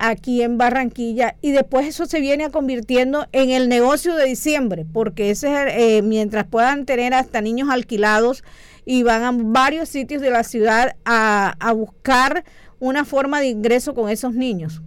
aquí 0.00 0.42
en 0.42 0.58
Barranquilla 0.58 1.36
y 1.42 1.52
después 1.52 1.86
eso 1.86 2.06
se 2.06 2.20
viene 2.20 2.50
convirtiendo 2.50 3.26
en 3.32 3.50
el 3.50 3.68
negocio 3.68 4.16
de 4.16 4.24
diciembre, 4.24 4.86
porque 4.92 5.30
ese 5.30 5.48
eh, 5.98 6.02
mientras 6.02 6.46
puedan 6.46 6.86
tener 6.86 7.14
hasta 7.14 7.40
niños 7.40 7.68
alquilados 7.68 8.42
y 8.84 9.02
van 9.02 9.22
a 9.22 9.30
varios 9.32 9.88
sitios 9.88 10.22
de 10.22 10.30
la 10.30 10.42
ciudad 10.42 10.96
a, 11.04 11.54
buscar 11.74 12.44
una 12.80 13.04
forma 13.04 13.40
de 13.40 13.48
ingreso 13.48 13.94
con 13.94 14.08
esos 14.08 14.34
niños. 14.34 14.82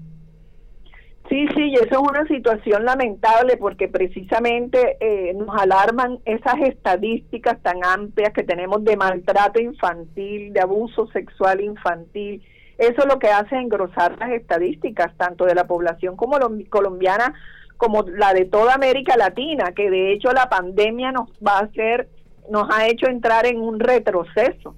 Sí, 1.29 1.47
sí, 1.55 1.69
y 1.69 1.75
eso 1.75 1.85
es 1.91 1.97
una 1.97 2.27
situación 2.27 2.83
lamentable 2.83 3.55
porque 3.57 3.87
precisamente 3.87 4.97
eh, 4.99 5.33
nos 5.33 5.55
alarman 5.59 6.19
esas 6.25 6.55
estadísticas 6.63 7.61
tan 7.61 7.77
amplias 7.85 8.33
que 8.33 8.43
tenemos 8.43 8.83
de 8.83 8.97
maltrato 8.97 9.61
infantil, 9.61 10.53
de 10.53 10.59
abuso 10.59 11.07
sexual 11.07 11.61
infantil, 11.61 12.43
eso 12.87 13.05
lo 13.05 13.19
que 13.19 13.27
hace 13.27 13.55
es 13.55 13.61
engrosar 13.63 14.17
las 14.19 14.31
estadísticas, 14.31 15.15
tanto 15.17 15.45
de 15.45 15.55
la 15.55 15.67
población 15.67 16.15
como 16.15 16.37
colombiana, 16.69 17.33
como 17.77 18.03
la 18.03 18.33
de 18.33 18.45
toda 18.45 18.75
América 18.75 19.17
Latina, 19.17 19.73
que 19.73 19.89
de 19.89 20.13
hecho 20.13 20.31
la 20.31 20.49
pandemia 20.49 21.11
nos 21.11 21.29
va 21.45 21.59
a 21.59 21.63
hacer, 21.63 22.07
nos 22.49 22.69
ha 22.73 22.87
hecho 22.87 23.07
entrar 23.07 23.45
en 23.45 23.59
un 23.59 23.79
retroceso 23.79 24.75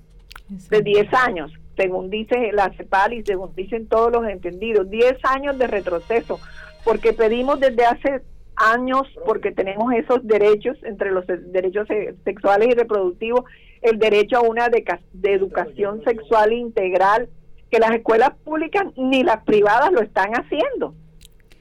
de 0.50 0.82
10 0.82 1.14
años, 1.14 1.52
según 1.76 2.10
dice 2.10 2.52
la 2.54 2.72
CEPAL 2.76 3.14
y 3.14 3.24
según 3.24 3.54
dicen 3.56 3.88
todos 3.88 4.12
los 4.12 4.28
entendidos, 4.28 4.90
10 4.90 5.18
años 5.24 5.58
de 5.58 5.68
retroceso, 5.68 6.40
porque 6.84 7.14
pedimos 7.14 7.60
desde 7.60 7.86
hace 7.86 8.22
años, 8.56 9.02
porque 9.26 9.52
tenemos 9.52 9.94
esos 9.94 10.26
derechos, 10.26 10.78
entre 10.84 11.12
los 11.12 11.26
derechos 11.28 11.88
sexuales 12.24 12.70
y 12.70 12.76
reproductivos, 12.76 13.44
el 13.82 14.00
derecho 14.00 14.38
a 14.38 14.42
una 14.42 14.70
de 14.70 15.34
educación 15.34 16.04
sexual 16.04 16.54
integral, 16.54 17.30
que 17.76 17.82
las 17.82 17.92
escuelas 17.92 18.32
públicas 18.46 18.86
ni 18.96 19.24
las 19.24 19.44
privadas 19.44 19.92
lo 19.92 20.02
están 20.02 20.32
haciendo 20.32 20.96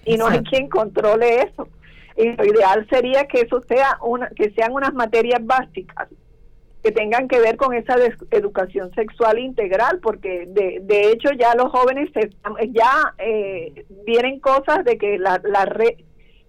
y 0.04 0.16
no 0.16 0.28
hay 0.28 0.44
quien 0.44 0.68
controle 0.68 1.42
eso. 1.42 1.68
Y 2.16 2.30
lo 2.36 2.44
ideal 2.44 2.86
sería 2.88 3.26
que 3.26 3.40
eso 3.40 3.60
sea 3.62 3.98
una, 4.00 4.28
que 4.28 4.50
sean 4.52 4.72
unas 4.72 4.94
materias 4.94 5.44
básicas 5.44 6.08
que 6.84 6.92
tengan 6.92 7.26
que 7.26 7.40
ver 7.40 7.56
con 7.56 7.74
esa 7.74 7.96
educación 8.30 8.94
sexual 8.94 9.40
integral, 9.40 9.98
porque 10.00 10.46
de, 10.46 10.80
de 10.82 11.10
hecho 11.10 11.30
ya 11.32 11.56
los 11.56 11.72
jóvenes 11.72 12.10
ya 12.70 13.14
eh, 13.18 13.84
vienen 14.06 14.38
cosas 14.38 14.84
de 14.84 14.96
que 14.98 15.18
la, 15.18 15.40
la 15.42 15.66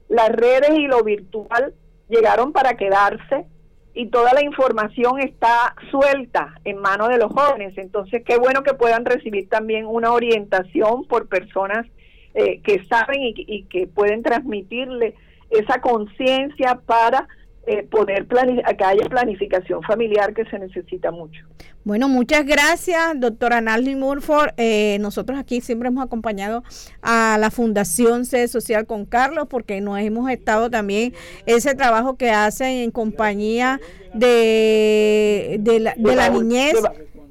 las 0.10 0.30
redes 0.30 0.78
y 0.78 0.86
lo 0.86 1.04
virtual 1.04 1.74
llegaron 2.08 2.54
para 2.54 2.76
quedarse 2.76 3.48
y 3.96 4.08
toda 4.08 4.34
la 4.34 4.44
información 4.44 5.22
está 5.22 5.74
suelta 5.90 6.54
en 6.66 6.78
manos 6.80 7.08
de 7.08 7.18
los 7.18 7.32
jóvenes. 7.32 7.78
Entonces, 7.78 8.24
qué 8.26 8.38
bueno 8.38 8.62
que 8.62 8.74
puedan 8.74 9.06
recibir 9.06 9.48
también 9.48 9.86
una 9.86 10.12
orientación 10.12 11.06
por 11.06 11.30
personas 11.30 11.88
eh, 12.34 12.60
que 12.62 12.84
saben 12.86 13.22
y, 13.22 13.64
que 13.64 13.88
pueden 13.88 14.22
transmitirle 14.22 15.16
esa 15.50 15.80
conciencia 15.80 16.82
para 16.86 17.30
eh, 17.68 17.88
plani 18.28 18.62
que 18.78 18.84
haya 18.84 19.10
planificación 19.10 19.82
familiar 19.84 20.34
que 20.34 20.46
se 20.46 20.60
necesita 20.60 21.12
mucho. 21.12 21.46
Bueno, 21.84 22.10
muchas 22.10 22.46
gracias, 22.46 23.00
doctora 23.20 23.62
Nally 23.62 23.96
Murford. 23.96 24.54
Eh, 24.58 24.98
nosotros 25.02 25.38
aquí 25.38 25.62
siempre 25.62 25.90
hemos 25.90 26.04
acompañado 26.04 26.64
a 27.04 27.38
la 27.40 27.52
Fundación 27.52 28.26
C 28.26 28.48
Social 28.48 28.88
con 28.88 29.06
Carlos 29.06 29.46
porque 29.48 29.82
nos 29.82 30.00
hemos 30.00 30.30
estado 30.32 30.72
también 30.72 31.14
ese 31.46 31.76
trabajo 31.76 32.18
que 32.18 32.32
hacen 32.32 32.78
en 32.78 32.90
compañía 32.90 33.80
de, 34.16 35.58
de, 35.60 35.80
la, 35.80 35.94
de 35.96 36.16
la 36.16 36.30
niñez 36.30 36.74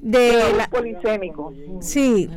de 0.04 0.52
la, 0.54 0.66
polisémico. 0.70 1.52
Sí. 1.80 2.28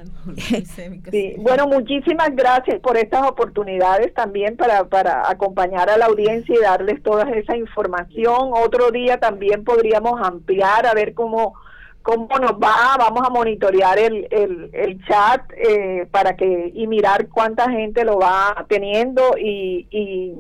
sí. 1.12 1.36
Bueno, 1.38 1.68
muchísimas 1.68 2.34
gracias 2.34 2.80
por 2.80 2.98
estas 2.98 3.28
oportunidades 3.28 4.14
también 4.14 4.56
para, 4.56 4.86
para 4.86 5.30
acompañar 5.30 5.90
a 5.90 5.98
la 5.98 6.06
audiencia 6.06 6.56
y 6.56 6.62
darles 6.62 7.04
toda 7.04 7.30
esa 7.32 7.58
información. 7.58 8.52
Otro 8.54 8.92
día 8.92 9.20
también 9.20 9.66
podríamos 9.66 10.20
ampliar 10.26 10.88
a 10.88 10.94
ver 10.94 11.14
cómo 11.14 11.56
cómo 12.04 12.40
nos 12.40 12.54
va, 12.54 12.96
vamos 12.98 13.28
a 13.28 13.30
monitorear 13.30 14.00
el, 14.00 14.30
el, 14.32 14.70
el 14.72 15.06
chat 15.06 15.42
eh, 15.58 16.08
para 16.10 16.38
que 16.38 16.72
y 16.74 16.88
mirar 16.88 17.28
cuánta 17.28 17.70
gente 17.70 18.06
lo 18.06 18.18
va 18.18 18.66
teniendo 18.70 19.38
y, 19.38 19.88
y, 19.92 20.34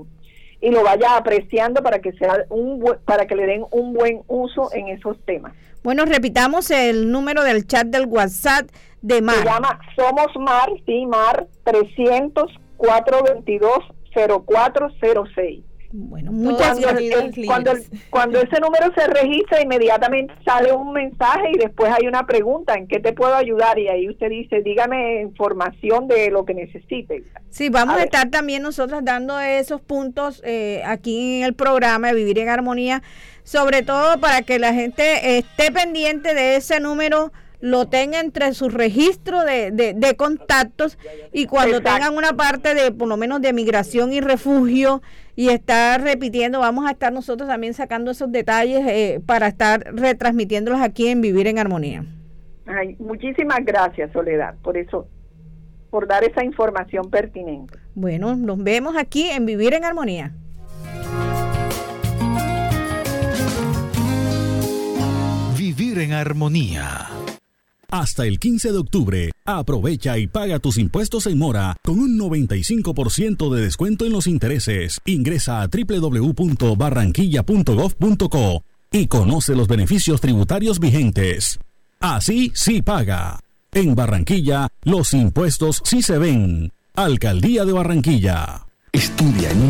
y 0.62 0.72
lo 0.72 0.82
vaya 0.86 1.18
apreciando 1.18 1.84
para 1.84 2.00
que 2.00 2.14
sea 2.14 2.46
un 2.50 2.82
para 3.04 3.28
que 3.28 3.36
le 3.36 3.46
den 3.48 3.66
un 3.72 3.92
buen 3.92 4.22
uso 4.28 4.70
en 4.74 4.88
esos 4.88 5.20
temas. 5.26 5.52
Bueno, 5.88 6.04
repitamos 6.04 6.70
el 6.70 7.14
número 7.14 7.46
del 7.46 7.66
chat 7.66 7.88
del 7.88 8.08
WhatsApp 8.08 8.70
de 9.02 9.22
Mar. 9.22 9.38
Se 9.38 9.46
llama 9.46 9.80
Somos 9.96 10.28
Mar, 10.38 10.70
sí, 10.86 11.06
Mar 11.06 11.48
300 11.64 12.44
422 12.76 13.72
0406. 14.14 15.64
Bueno, 15.92 16.34
muchas 16.34 16.80
cuando, 16.80 17.20
cuando, 17.46 17.72
cuando, 18.10 18.42
ese 18.42 18.60
número 18.60 18.94
se 18.94 19.08
registra, 19.08 19.62
inmediatamente 19.62 20.34
sale 20.44 20.74
un 20.74 20.92
mensaje 20.92 21.52
y 21.54 21.58
después 21.58 21.92
hay 21.92 22.08
una 22.08 22.26
pregunta, 22.26 22.76
¿en 22.76 22.88
qué 22.88 23.00
te 23.00 23.14
puedo 23.14 23.34
ayudar? 23.34 23.80
Y 23.80 23.88
ahí 23.88 24.10
usted 24.10 24.30
dice, 24.30 24.62
dígame 24.62 25.22
información 25.22 26.08
de 26.08 26.30
lo 26.30 26.44
que 26.46 26.54
necesite. 26.54 27.24
Sí, 27.50 27.70
vamos 27.70 27.98
a, 27.98 28.04
estar 28.04 28.30
también 28.30 28.64
nosotras 28.64 29.04
dando 29.06 29.40
esos 29.40 29.80
puntos 29.80 30.42
eh, 30.46 30.82
aquí 30.86 31.38
en 31.38 31.46
el 31.46 31.54
programa 31.54 32.10
de 32.10 32.16
Vivir 32.16 32.40
en 32.40 32.50
Armonía, 32.50 33.02
sobre 33.44 33.82
todo 33.82 34.20
para 34.20 34.42
que 34.42 34.60
la 34.60 34.74
gente 34.74 35.38
esté 35.38 35.72
pendiente 35.72 36.34
de 36.34 36.58
ese 36.58 36.82
número 36.82 37.32
lo 37.60 37.88
tenga 37.88 38.20
entre 38.20 38.54
su 38.54 38.70
registro 38.70 39.44
de, 39.44 39.72
de, 39.72 40.16
contactos 40.16 40.98
y 41.34 41.46
cuando 41.48 41.82
tengan 41.82 42.16
una 42.16 42.34
parte 42.34 42.76
de 42.76 42.92
por 42.92 43.08
lo 43.08 43.18
menos 43.18 43.42
de 43.42 43.54
migración 43.54 44.14
y 44.14 44.22
refugio 44.22 45.02
y 45.36 45.50
estar 45.50 46.02
repitiendo, 46.02 46.60
vamos 46.60 46.86
a 46.86 46.92
estar 46.92 47.12
nosotros 47.12 47.48
también 47.48 47.74
sacando 47.74 48.12
esos 48.12 48.32
detalles 48.32 48.86
eh, 48.88 49.22
para 49.26 49.48
estar 49.48 49.94
retransmitiéndolos 49.94 50.82
aquí 50.82 51.08
en 51.08 51.22
Vivir 51.22 51.48
en 51.48 51.60
Armonía. 51.60 52.06
Ay, 52.66 52.96
muchísimas 53.00 53.60
gracias, 53.64 54.12
Soledad, 54.12 54.56
por 54.62 54.78
eso, 54.78 55.08
por 55.90 56.08
dar 56.08 56.24
esa 56.24 56.44
información 56.44 57.10
pertinente. 57.10 57.78
Bueno, 57.96 58.36
nos 58.36 58.62
vemos 58.64 58.96
aquí 58.98 59.30
en 59.30 59.46
Vivir 59.46 59.74
en 59.74 59.86
Armonía. 59.86 60.34
Vivir 65.58 66.00
en 66.00 66.14
Armonía. 66.14 67.17
Hasta 67.90 68.26
el 68.26 68.38
15 68.38 68.74
de 68.74 68.78
octubre, 68.78 69.32
aprovecha 69.46 70.18
y 70.18 70.28
paga 70.28 70.60
tus 70.60 70.78
impuestos 70.78 71.26
en 71.26 71.38
mora 71.38 71.78
con 71.86 72.02
un 72.02 72.20
95% 72.20 73.50
de 73.50 73.62
descuento 73.62 74.06
en 74.06 74.12
los 74.12 74.28
intereses. 74.28 75.00
Ingresa 75.06 75.62
a 75.62 75.70
www.barranquilla.gov.co 75.70 78.64
y 78.92 79.08
conoce 79.08 79.56
los 79.56 79.70
beneficios 79.70 80.20
tributarios 80.20 80.82
vigentes. 80.82 81.60
Así 82.02 82.52
sí 82.56 82.82
paga. 82.82 83.40
En 83.72 83.96
Barranquilla, 83.96 84.68
los 84.84 85.14
impuestos 85.14 85.82
sí 85.86 86.02
se 86.02 86.18
ven. 86.18 86.74
Alcaldía 86.94 87.64
de 87.64 87.72
Barranquilla. 87.72 88.66
Estudia 88.92 89.50
en 89.52 89.70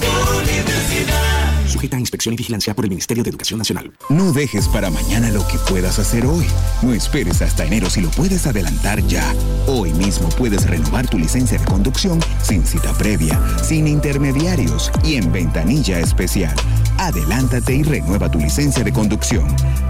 sujeta 1.81 1.97
a 1.97 1.99
inspección 1.99 2.33
y 2.33 2.37
vigilancia 2.37 2.75
por 2.75 2.85
el 2.85 2.89
Ministerio 2.89 3.23
de 3.23 3.31
Educación 3.31 3.57
Nacional. 3.57 3.91
No 4.09 4.31
dejes 4.33 4.67
para 4.67 4.91
mañana 4.91 5.31
lo 5.31 5.47
que 5.47 5.57
puedas 5.67 5.97
hacer 5.97 6.27
hoy. 6.27 6.45
No 6.83 6.93
esperes 6.93 7.41
hasta 7.41 7.65
enero 7.65 7.89
si 7.89 8.01
lo 8.01 8.11
puedes 8.11 8.45
adelantar 8.45 9.01
ya. 9.07 9.33
Hoy 9.65 9.91
mismo 9.93 10.29
puedes 10.29 10.69
renovar 10.69 11.09
tu 11.09 11.17
licencia 11.17 11.57
de 11.57 11.65
conducción 11.65 12.19
sin 12.43 12.63
cita 12.67 12.93
previa, 12.93 13.41
sin 13.63 13.87
intermediarios 13.87 14.91
y 15.03 15.15
en 15.15 15.31
ventanilla 15.31 15.99
especial. 15.99 16.55
Adelántate 16.99 17.73
y 17.73 17.81
renueva 17.81 18.29
tu 18.29 18.37
licencia 18.37 18.83
de 18.83 18.93
conducción. 18.93 19.47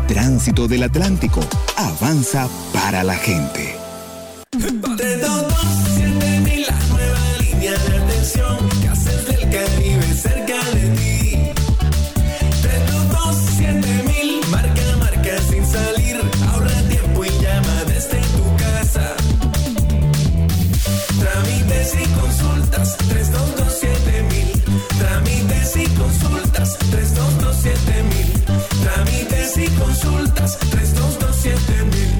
Tránsito 0.07 0.69
del 0.69 0.83
Atlántico. 0.83 1.41
Avanza 1.75 2.47
para 2.71 3.03
la 3.03 3.15
gente. 3.15 3.75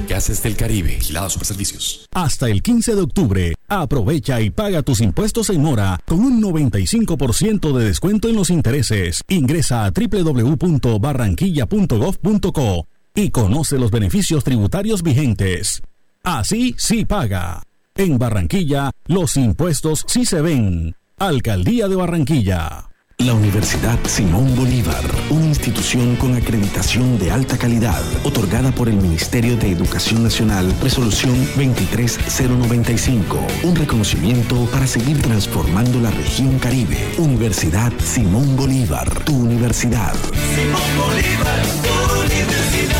Gases 0.08 0.42
del 0.42 0.56
Caribe, 0.56 0.96
vigilados 0.96 1.34
super 1.34 1.46
servicios. 1.46 2.08
Hasta 2.12 2.50
el 2.50 2.62
15 2.62 2.96
de 2.96 3.00
octubre, 3.00 3.54
aprovecha 3.68 4.40
y 4.40 4.50
paga 4.50 4.82
tus 4.82 5.00
impuestos 5.00 5.48
en 5.50 5.62
mora 5.62 6.00
con 6.06 6.18
un 6.20 6.42
95% 6.42 7.72
de 7.72 7.84
descuento 7.84 8.28
en 8.28 8.34
los 8.36 8.50
intereses. 8.50 9.22
Ingresa 9.28 9.84
a 9.84 9.90
www.barranquilla.gov.co 9.90 12.86
y 13.14 13.28
conoce 13.30 13.78
los 13.78 13.90
beneficios 13.90 14.44
tributarios 14.44 15.02
vigentes. 15.02 15.82
Así 16.24 16.74
sí 16.78 17.04
paga. 17.04 17.62
En 17.94 18.18
Barranquilla, 18.18 18.90
los 19.06 19.36
impuestos 19.36 20.04
sí 20.08 20.24
se 20.24 20.40
ven. 20.40 20.96
Alcaldía 21.18 21.88
de 21.88 21.96
Barranquilla. 21.96 22.88
La 23.18 23.34
Universidad 23.34 23.98
Simón 24.06 24.56
Bolívar, 24.56 25.04
una 25.30 25.44
institución 25.44 26.16
con 26.16 26.34
acreditación 26.34 27.18
de 27.18 27.30
alta 27.30 27.58
calidad, 27.58 28.02
otorgada 28.24 28.72
por 28.72 28.88
el 28.88 28.96
Ministerio 28.96 29.56
de 29.58 29.70
Educación 29.70 30.22
Nacional, 30.24 30.74
resolución 30.82 31.36
23095, 31.54 33.46
un 33.62 33.76
reconocimiento 33.76 34.66
para 34.72 34.86
seguir 34.86 35.20
transformando 35.20 36.00
la 36.00 36.10
región 36.10 36.58
Caribe. 36.58 36.98
Universidad 37.18 37.92
Simón 38.00 38.56
Bolívar, 38.56 39.08
tu 39.24 39.36
universidad. 39.36 40.14
Simón 40.56 40.82
Bolívar, 40.98 41.62
tu 41.82 42.22
universidad 42.22 42.91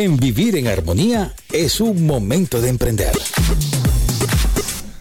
En 0.00 0.16
Vivir 0.16 0.56
en 0.56 0.66
Armonía 0.66 1.34
es 1.52 1.78
un 1.78 2.06
momento 2.06 2.62
de 2.62 2.70
emprender. 2.70 3.12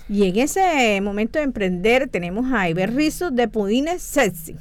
Y 0.10 0.26
en 0.26 0.38
ese 0.40 1.00
momento 1.00 1.40
de 1.40 1.46
emprender 1.46 2.10
tenemos 2.10 2.52
a 2.52 2.70
Iber 2.70 2.94
Rizzo 2.94 3.32
de 3.32 3.48
Pudines 3.48 4.02
Sexy. 4.02 4.58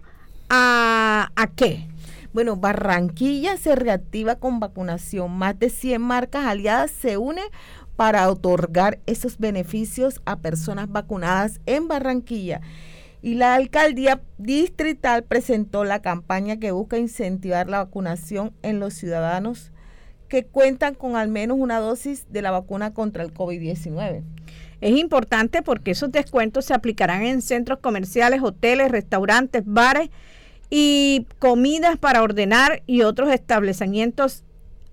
a, 0.48 1.32
¿a 1.34 1.46
qué? 1.48 1.88
Bueno, 2.36 2.56
Barranquilla 2.56 3.56
se 3.56 3.74
reactiva 3.74 4.34
con 4.34 4.60
vacunación. 4.60 5.32
Más 5.38 5.58
de 5.58 5.70
100 5.70 6.02
marcas 6.02 6.44
aliadas 6.44 6.90
se 6.90 7.16
unen 7.16 7.46
para 7.96 8.28
otorgar 8.28 8.98
esos 9.06 9.38
beneficios 9.38 10.20
a 10.26 10.36
personas 10.36 10.92
vacunadas 10.92 11.60
en 11.64 11.88
Barranquilla. 11.88 12.60
Y 13.22 13.36
la 13.36 13.54
alcaldía 13.54 14.20
distrital 14.36 15.24
presentó 15.24 15.84
la 15.84 16.02
campaña 16.02 16.58
que 16.58 16.72
busca 16.72 16.98
incentivar 16.98 17.70
la 17.70 17.78
vacunación 17.78 18.52
en 18.60 18.80
los 18.80 18.92
ciudadanos 18.92 19.72
que 20.28 20.44
cuentan 20.44 20.94
con 20.94 21.16
al 21.16 21.28
menos 21.28 21.56
una 21.58 21.80
dosis 21.80 22.30
de 22.30 22.42
la 22.42 22.50
vacuna 22.50 22.92
contra 22.92 23.22
el 23.22 23.32
COVID-19. 23.32 24.24
Es 24.82 24.94
importante 24.94 25.62
porque 25.62 25.92
esos 25.92 26.12
descuentos 26.12 26.66
se 26.66 26.74
aplicarán 26.74 27.22
en 27.22 27.40
centros 27.40 27.78
comerciales, 27.78 28.42
hoteles, 28.42 28.90
restaurantes, 28.90 29.62
bares 29.64 30.10
y 30.70 31.26
comidas 31.38 31.98
para 31.98 32.22
ordenar 32.22 32.82
y 32.86 33.02
otros 33.02 33.30
establecimientos 33.30 34.44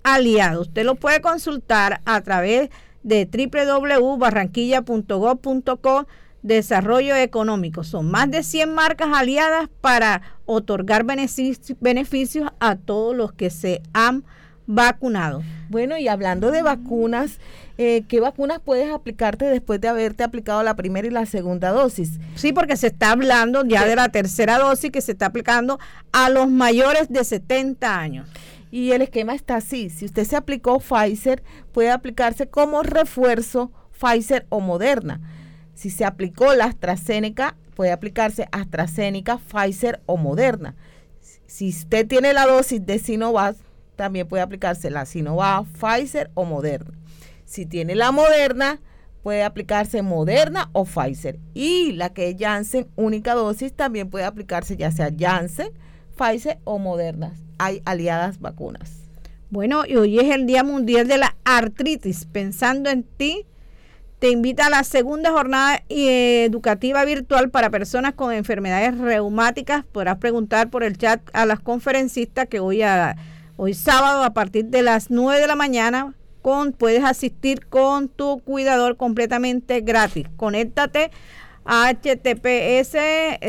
aliados. 0.04 0.68
Usted 0.68 0.86
lo 0.86 0.96
puede 0.96 1.22
consultar 1.22 2.02
a 2.06 2.22
través 2.22 2.70
de 3.04 3.26
www.barranquilla.gov.co 3.26 6.08
Desarrollo 6.42 7.16
Económico. 7.16 7.84
Son 7.84 8.10
más 8.12 8.30
de 8.30 8.44
100 8.44 8.76
marcas 8.76 9.10
aliadas 9.14 9.70
para 9.82 10.22
otorgar 10.46 11.06
beneficios 11.06 12.50
a 12.60 12.76
todos 12.76 13.16
los 13.16 13.32
que 13.32 13.50
se 13.50 13.82
han 13.94 14.26
vacunado. 14.65 15.43
Bueno, 15.69 15.97
y 15.97 16.08
hablando 16.08 16.52
de 16.52 16.62
vacunas, 16.62 17.39
eh, 17.78 18.04
¿qué 18.08 18.19
vacunas 18.19 18.60
puedes 18.63 18.91
aplicarte 18.91 19.45
después 19.45 19.82
de 19.82 19.88
haberte 19.88 20.23
aplicado 20.23 20.62
la 20.63 20.76
primera 20.76 21.08
y 21.08 21.12
la 21.12 21.26
segunda 21.26 21.71
dosis? 21.71 22.19
Sí, 22.36 22.54
porque 22.54 22.78
se 22.78 22.88
está 22.88 23.12
hablando 23.12 23.65
ya 23.65 23.86
de 23.86 23.95
la 23.95 24.10
tercera 24.10 24.60
dosis 24.60 24.91
que 24.91 25.02
se 25.02 25.13
está 25.13 25.28
aplicando 25.28 25.80
a 26.12 26.30
los 26.30 26.49
mayores 26.49 27.10
de 27.10 27.23
70 27.23 27.99
años. 27.99 28.30
Y 28.71 28.91
el 28.91 29.02
esquema 29.04 29.36
está 29.36 29.58
así. 29.58 29.89
Si 29.89 30.06
usted 30.06 30.26
se 30.26 30.36
aplicó 30.36 30.80
Pfizer, 30.80 31.43
puede 31.71 31.91
aplicarse 31.91 32.47
como 32.47 32.82
refuerzo 32.84 33.71
Pfizer 33.99 34.45
o 34.49 34.60
Moderna. 34.60 35.21
Si 35.76 35.89
se 35.89 36.06
aplicó 36.06 36.54
la 36.54 36.65
AstraZeneca, 36.65 37.56
puede 37.76 37.91
aplicarse 37.91 38.47
AstraZeneca, 38.52 39.38
Pfizer 39.38 40.02
o 40.06 40.17
Moderna. 40.17 40.76
Si 41.45 41.69
usted 41.69 42.08
tiene 42.08 42.34
la 42.34 42.45
dosis 42.45 42.84
de 42.86 42.99
Sinovac, 42.99 43.56
también 43.95 44.27
puede 44.27 44.43
aplicarse 44.43 44.89
la 44.89 45.06
Sinovac, 45.06 45.65
Pfizer 45.67 46.32
o 46.34 46.45
Moderna. 46.45 46.97
Si 47.45 47.65
tiene 47.65 47.95
la 47.95 48.12
Moderna, 48.12 48.79
puede 49.21 49.43
aplicarse 49.43 50.01
Moderna 50.01 50.69
o 50.73 50.86
Pfizer. 50.86 51.39
Y 51.53 51.93
la 51.93 52.10
que 52.10 52.29
es 52.29 52.36
Janssen, 52.39 52.88
única 52.95 53.34
dosis, 53.34 53.73
también 53.73 54.10
puede 54.10 54.25
aplicarse 54.25 54.77
ya 54.77 54.91
sea 54.91 55.12
Janssen, 55.17 55.69
Pfizer 56.15 56.60
o 56.63 56.79
Moderna 56.79 57.34
hay 57.58 57.82
aliadas 57.86 58.39
vacunas. 58.39 58.91
Bueno, 59.49 59.84
y 59.88 59.95
hoy 59.95 60.19
es 60.19 60.34
el 60.34 60.45
Día 60.45 60.63
Mundial 60.63 61.08
de 61.08 61.17
la 61.17 61.36
Artritis. 61.43 62.25
Pensando 62.25 62.89
en 62.89 63.03
ti, 63.03 63.45
te 64.19 64.29
invita 64.29 64.65
a 64.65 64.69
la 64.69 64.84
segunda 64.84 65.32
jornada 65.32 65.84
educativa 65.89 67.06
virtual 67.06 67.49
para 67.51 67.69
personas 67.69 68.13
con 68.13 68.34
enfermedades 68.34 68.97
reumáticas. 68.97 69.86
Podrás 69.86 70.17
preguntar 70.17 70.69
por 70.69 70.84
el 70.84 70.97
chat 70.97 71.21
a 71.34 71.45
las 71.45 71.60
conferencistas 71.60 72.47
que 72.47 72.60
hoy, 72.60 72.82
a, 72.82 73.15
hoy 73.58 73.74
sábado 73.74 74.24
a 74.24 74.34
partir 74.34 74.66
de 74.66 74.82
las 74.82 75.10
9 75.10 75.42
de 75.42 75.48
la 75.48 75.56
mañana 75.56 76.13
con, 76.42 76.74
puedes 76.74 77.04
asistir 77.04 77.66
con 77.68 78.10
tu 78.10 78.42
cuidador 78.42 78.98
completamente 78.98 79.82
gratis. 79.82 80.28
Conéctate 80.36 81.12
https 81.66 82.98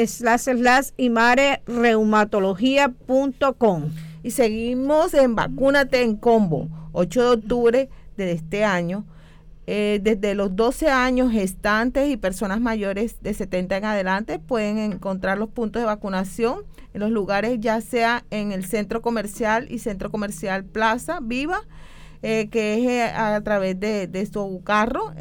slash 0.06 0.42
slash 0.42 0.90
imarereumatología.com 0.96 3.90
y 4.22 4.30
seguimos 4.30 5.14
en 5.14 5.34
Vacúnate 5.34 6.02
en 6.02 6.16
Combo 6.16 6.68
8 6.92 7.22
de 7.22 7.28
octubre 7.28 7.88
de 8.16 8.32
este 8.32 8.64
año 8.64 9.04
eh, 9.66 10.00
desde 10.02 10.34
los 10.34 10.54
12 10.56 10.88
años 10.90 11.32
gestantes 11.32 12.10
y 12.10 12.16
personas 12.16 12.60
mayores 12.60 13.22
de 13.22 13.34
70 13.34 13.76
en 13.76 13.84
adelante 13.84 14.38
pueden 14.38 14.78
encontrar 14.78 15.38
los 15.38 15.48
puntos 15.48 15.80
de 15.80 15.86
vacunación 15.86 16.64
en 16.92 17.00
los 17.00 17.10
lugares 17.10 17.58
ya 17.60 17.80
sea 17.80 18.24
en 18.30 18.52
el 18.52 18.64
centro 18.64 19.02
comercial 19.02 19.66
y 19.70 19.78
centro 19.78 20.10
comercial 20.10 20.64
Plaza 20.64 21.20
Viva 21.22 21.62
eh, 22.22 22.48
que 22.50 22.74
es 22.74 22.88
eh, 22.88 23.02
a, 23.02 23.40
través 23.42 23.78
de, 23.78 24.06
de 24.06 24.26
su 24.26 24.62
carro. 24.64 25.12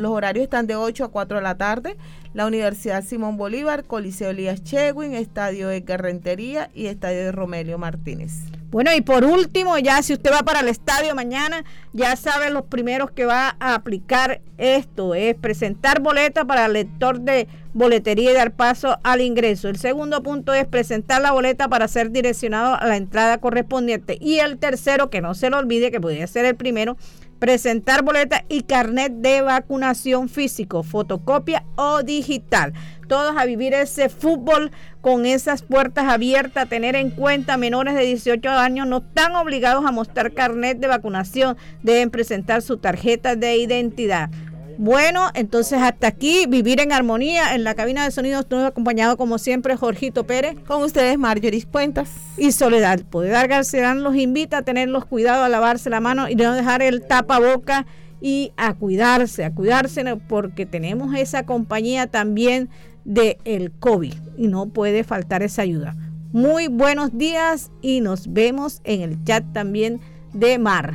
los 0.00 0.10
horarios 0.12 0.44
están 0.44 0.66
de 0.66 0.76
8 0.76 1.04
a 1.04 1.08
4 1.08 1.38
de 1.38 1.42
la 1.42 1.56
tarde 1.56 1.96
la 2.36 2.46
Universidad 2.46 3.02
Simón 3.02 3.38
Bolívar, 3.38 3.84
Coliseo 3.84 4.28
Elías 4.28 4.62
Chewin, 4.62 5.14
Estadio 5.14 5.70
Edgar 5.70 6.02
Rentería 6.02 6.68
y 6.74 6.84
Estadio 6.84 7.20
de 7.20 7.32
Romelio 7.32 7.78
Martínez. 7.78 8.42
Bueno, 8.76 8.92
y 8.94 9.00
por 9.00 9.24
último, 9.24 9.78
ya 9.78 10.02
si 10.02 10.12
usted 10.12 10.30
va 10.30 10.42
para 10.42 10.60
el 10.60 10.68
estadio 10.68 11.14
mañana, 11.14 11.64
ya 11.94 12.14
sabe 12.14 12.50
los 12.50 12.66
primeros 12.66 13.10
que 13.10 13.24
va 13.24 13.56
a 13.58 13.74
aplicar 13.74 14.42
esto, 14.58 15.14
es 15.14 15.34
presentar 15.34 16.00
boleta 16.00 16.44
para 16.44 16.66
el 16.66 16.74
lector 16.74 17.20
de 17.20 17.48
boletería 17.72 18.32
y 18.32 18.34
dar 18.34 18.52
paso 18.52 18.98
al 19.02 19.22
ingreso. 19.22 19.70
El 19.70 19.78
segundo 19.78 20.22
punto 20.22 20.52
es 20.52 20.66
presentar 20.66 21.22
la 21.22 21.32
boleta 21.32 21.68
para 21.68 21.88
ser 21.88 22.10
direccionado 22.10 22.74
a 22.74 22.84
la 22.86 22.98
entrada 22.98 23.38
correspondiente. 23.38 24.18
Y 24.20 24.40
el 24.40 24.58
tercero, 24.58 25.08
que 25.08 25.22
no 25.22 25.32
se 25.32 25.48
lo 25.48 25.56
olvide, 25.56 25.90
que 25.90 25.98
podría 25.98 26.26
ser 26.26 26.44
el 26.44 26.54
primero, 26.54 26.98
presentar 27.38 28.02
boleta 28.02 28.44
y 28.48 28.62
carnet 28.62 29.12
de 29.12 29.42
vacunación 29.42 30.28
físico, 30.28 30.82
fotocopia 30.82 31.64
o 31.76 32.02
digital. 32.02 32.72
Todos 33.08 33.36
a 33.36 33.44
vivir 33.44 33.72
ese 33.74 34.08
fútbol 34.08 34.72
con 35.00 35.26
esas 35.26 35.62
puertas 35.62 36.06
abiertas, 36.06 36.68
tener 36.68 36.96
en 36.96 37.10
cuenta 37.10 37.56
menores 37.56 37.94
de 37.94 38.02
18 38.02 38.50
años 38.50 38.86
no 38.88 38.98
están 38.98 39.36
obligados 39.36 39.84
a 39.86 39.92
mostrar 39.92 40.32
carnet 40.32 40.78
de 40.78 40.88
vacunación, 40.88 41.56
deben 41.82 42.10
presentar 42.10 42.62
su 42.62 42.78
tarjeta 42.78 43.36
de 43.36 43.56
identidad. 43.58 44.30
Bueno, 44.78 45.30
entonces 45.34 45.80
hasta 45.80 46.06
aquí, 46.06 46.46
vivir 46.46 46.80
en 46.80 46.92
armonía 46.92 47.54
en 47.54 47.64
la 47.64 47.74
cabina 47.74 48.04
de 48.04 48.10
sonido, 48.10 48.40
estoy 48.40 48.64
acompañado 48.64 49.16
como 49.16 49.38
siempre 49.38 49.76
Jorgito 49.76 50.24
Pérez. 50.26 50.56
Con 50.66 50.82
ustedes 50.82 51.18
Marjorie 51.18 51.64
Cuentas. 51.64 52.10
Y 52.36 52.52
Soledad. 52.52 53.00
Poder 53.00 53.48
Garcerán 53.48 54.02
los 54.02 54.16
invita 54.16 54.58
a 54.58 54.62
tener 54.62 54.88
los 54.88 55.06
cuidados, 55.06 55.44
a 55.44 55.48
lavarse 55.48 55.88
la 55.88 56.00
mano 56.00 56.28
y 56.28 56.34
no 56.34 56.52
dejar 56.52 56.82
el 56.82 57.02
tapaboca 57.02 57.86
y 58.20 58.52
a 58.56 58.74
cuidarse, 58.74 59.44
a 59.44 59.52
cuidarse 59.52 60.04
porque 60.28 60.66
tenemos 60.66 61.14
esa 61.14 61.44
compañía 61.44 62.06
también 62.06 62.68
del 63.04 63.38
el 63.44 63.72
COVID 63.72 64.14
y 64.36 64.48
no 64.48 64.66
puede 64.66 65.04
faltar 65.04 65.42
esa 65.42 65.62
ayuda. 65.62 65.96
Muy 66.32 66.68
buenos 66.68 67.16
días 67.16 67.70
y 67.80 68.00
nos 68.00 68.32
vemos 68.32 68.80
en 68.84 69.00
el 69.00 69.24
chat 69.24 69.44
también 69.52 70.00
de 70.32 70.58
Mar. 70.58 70.94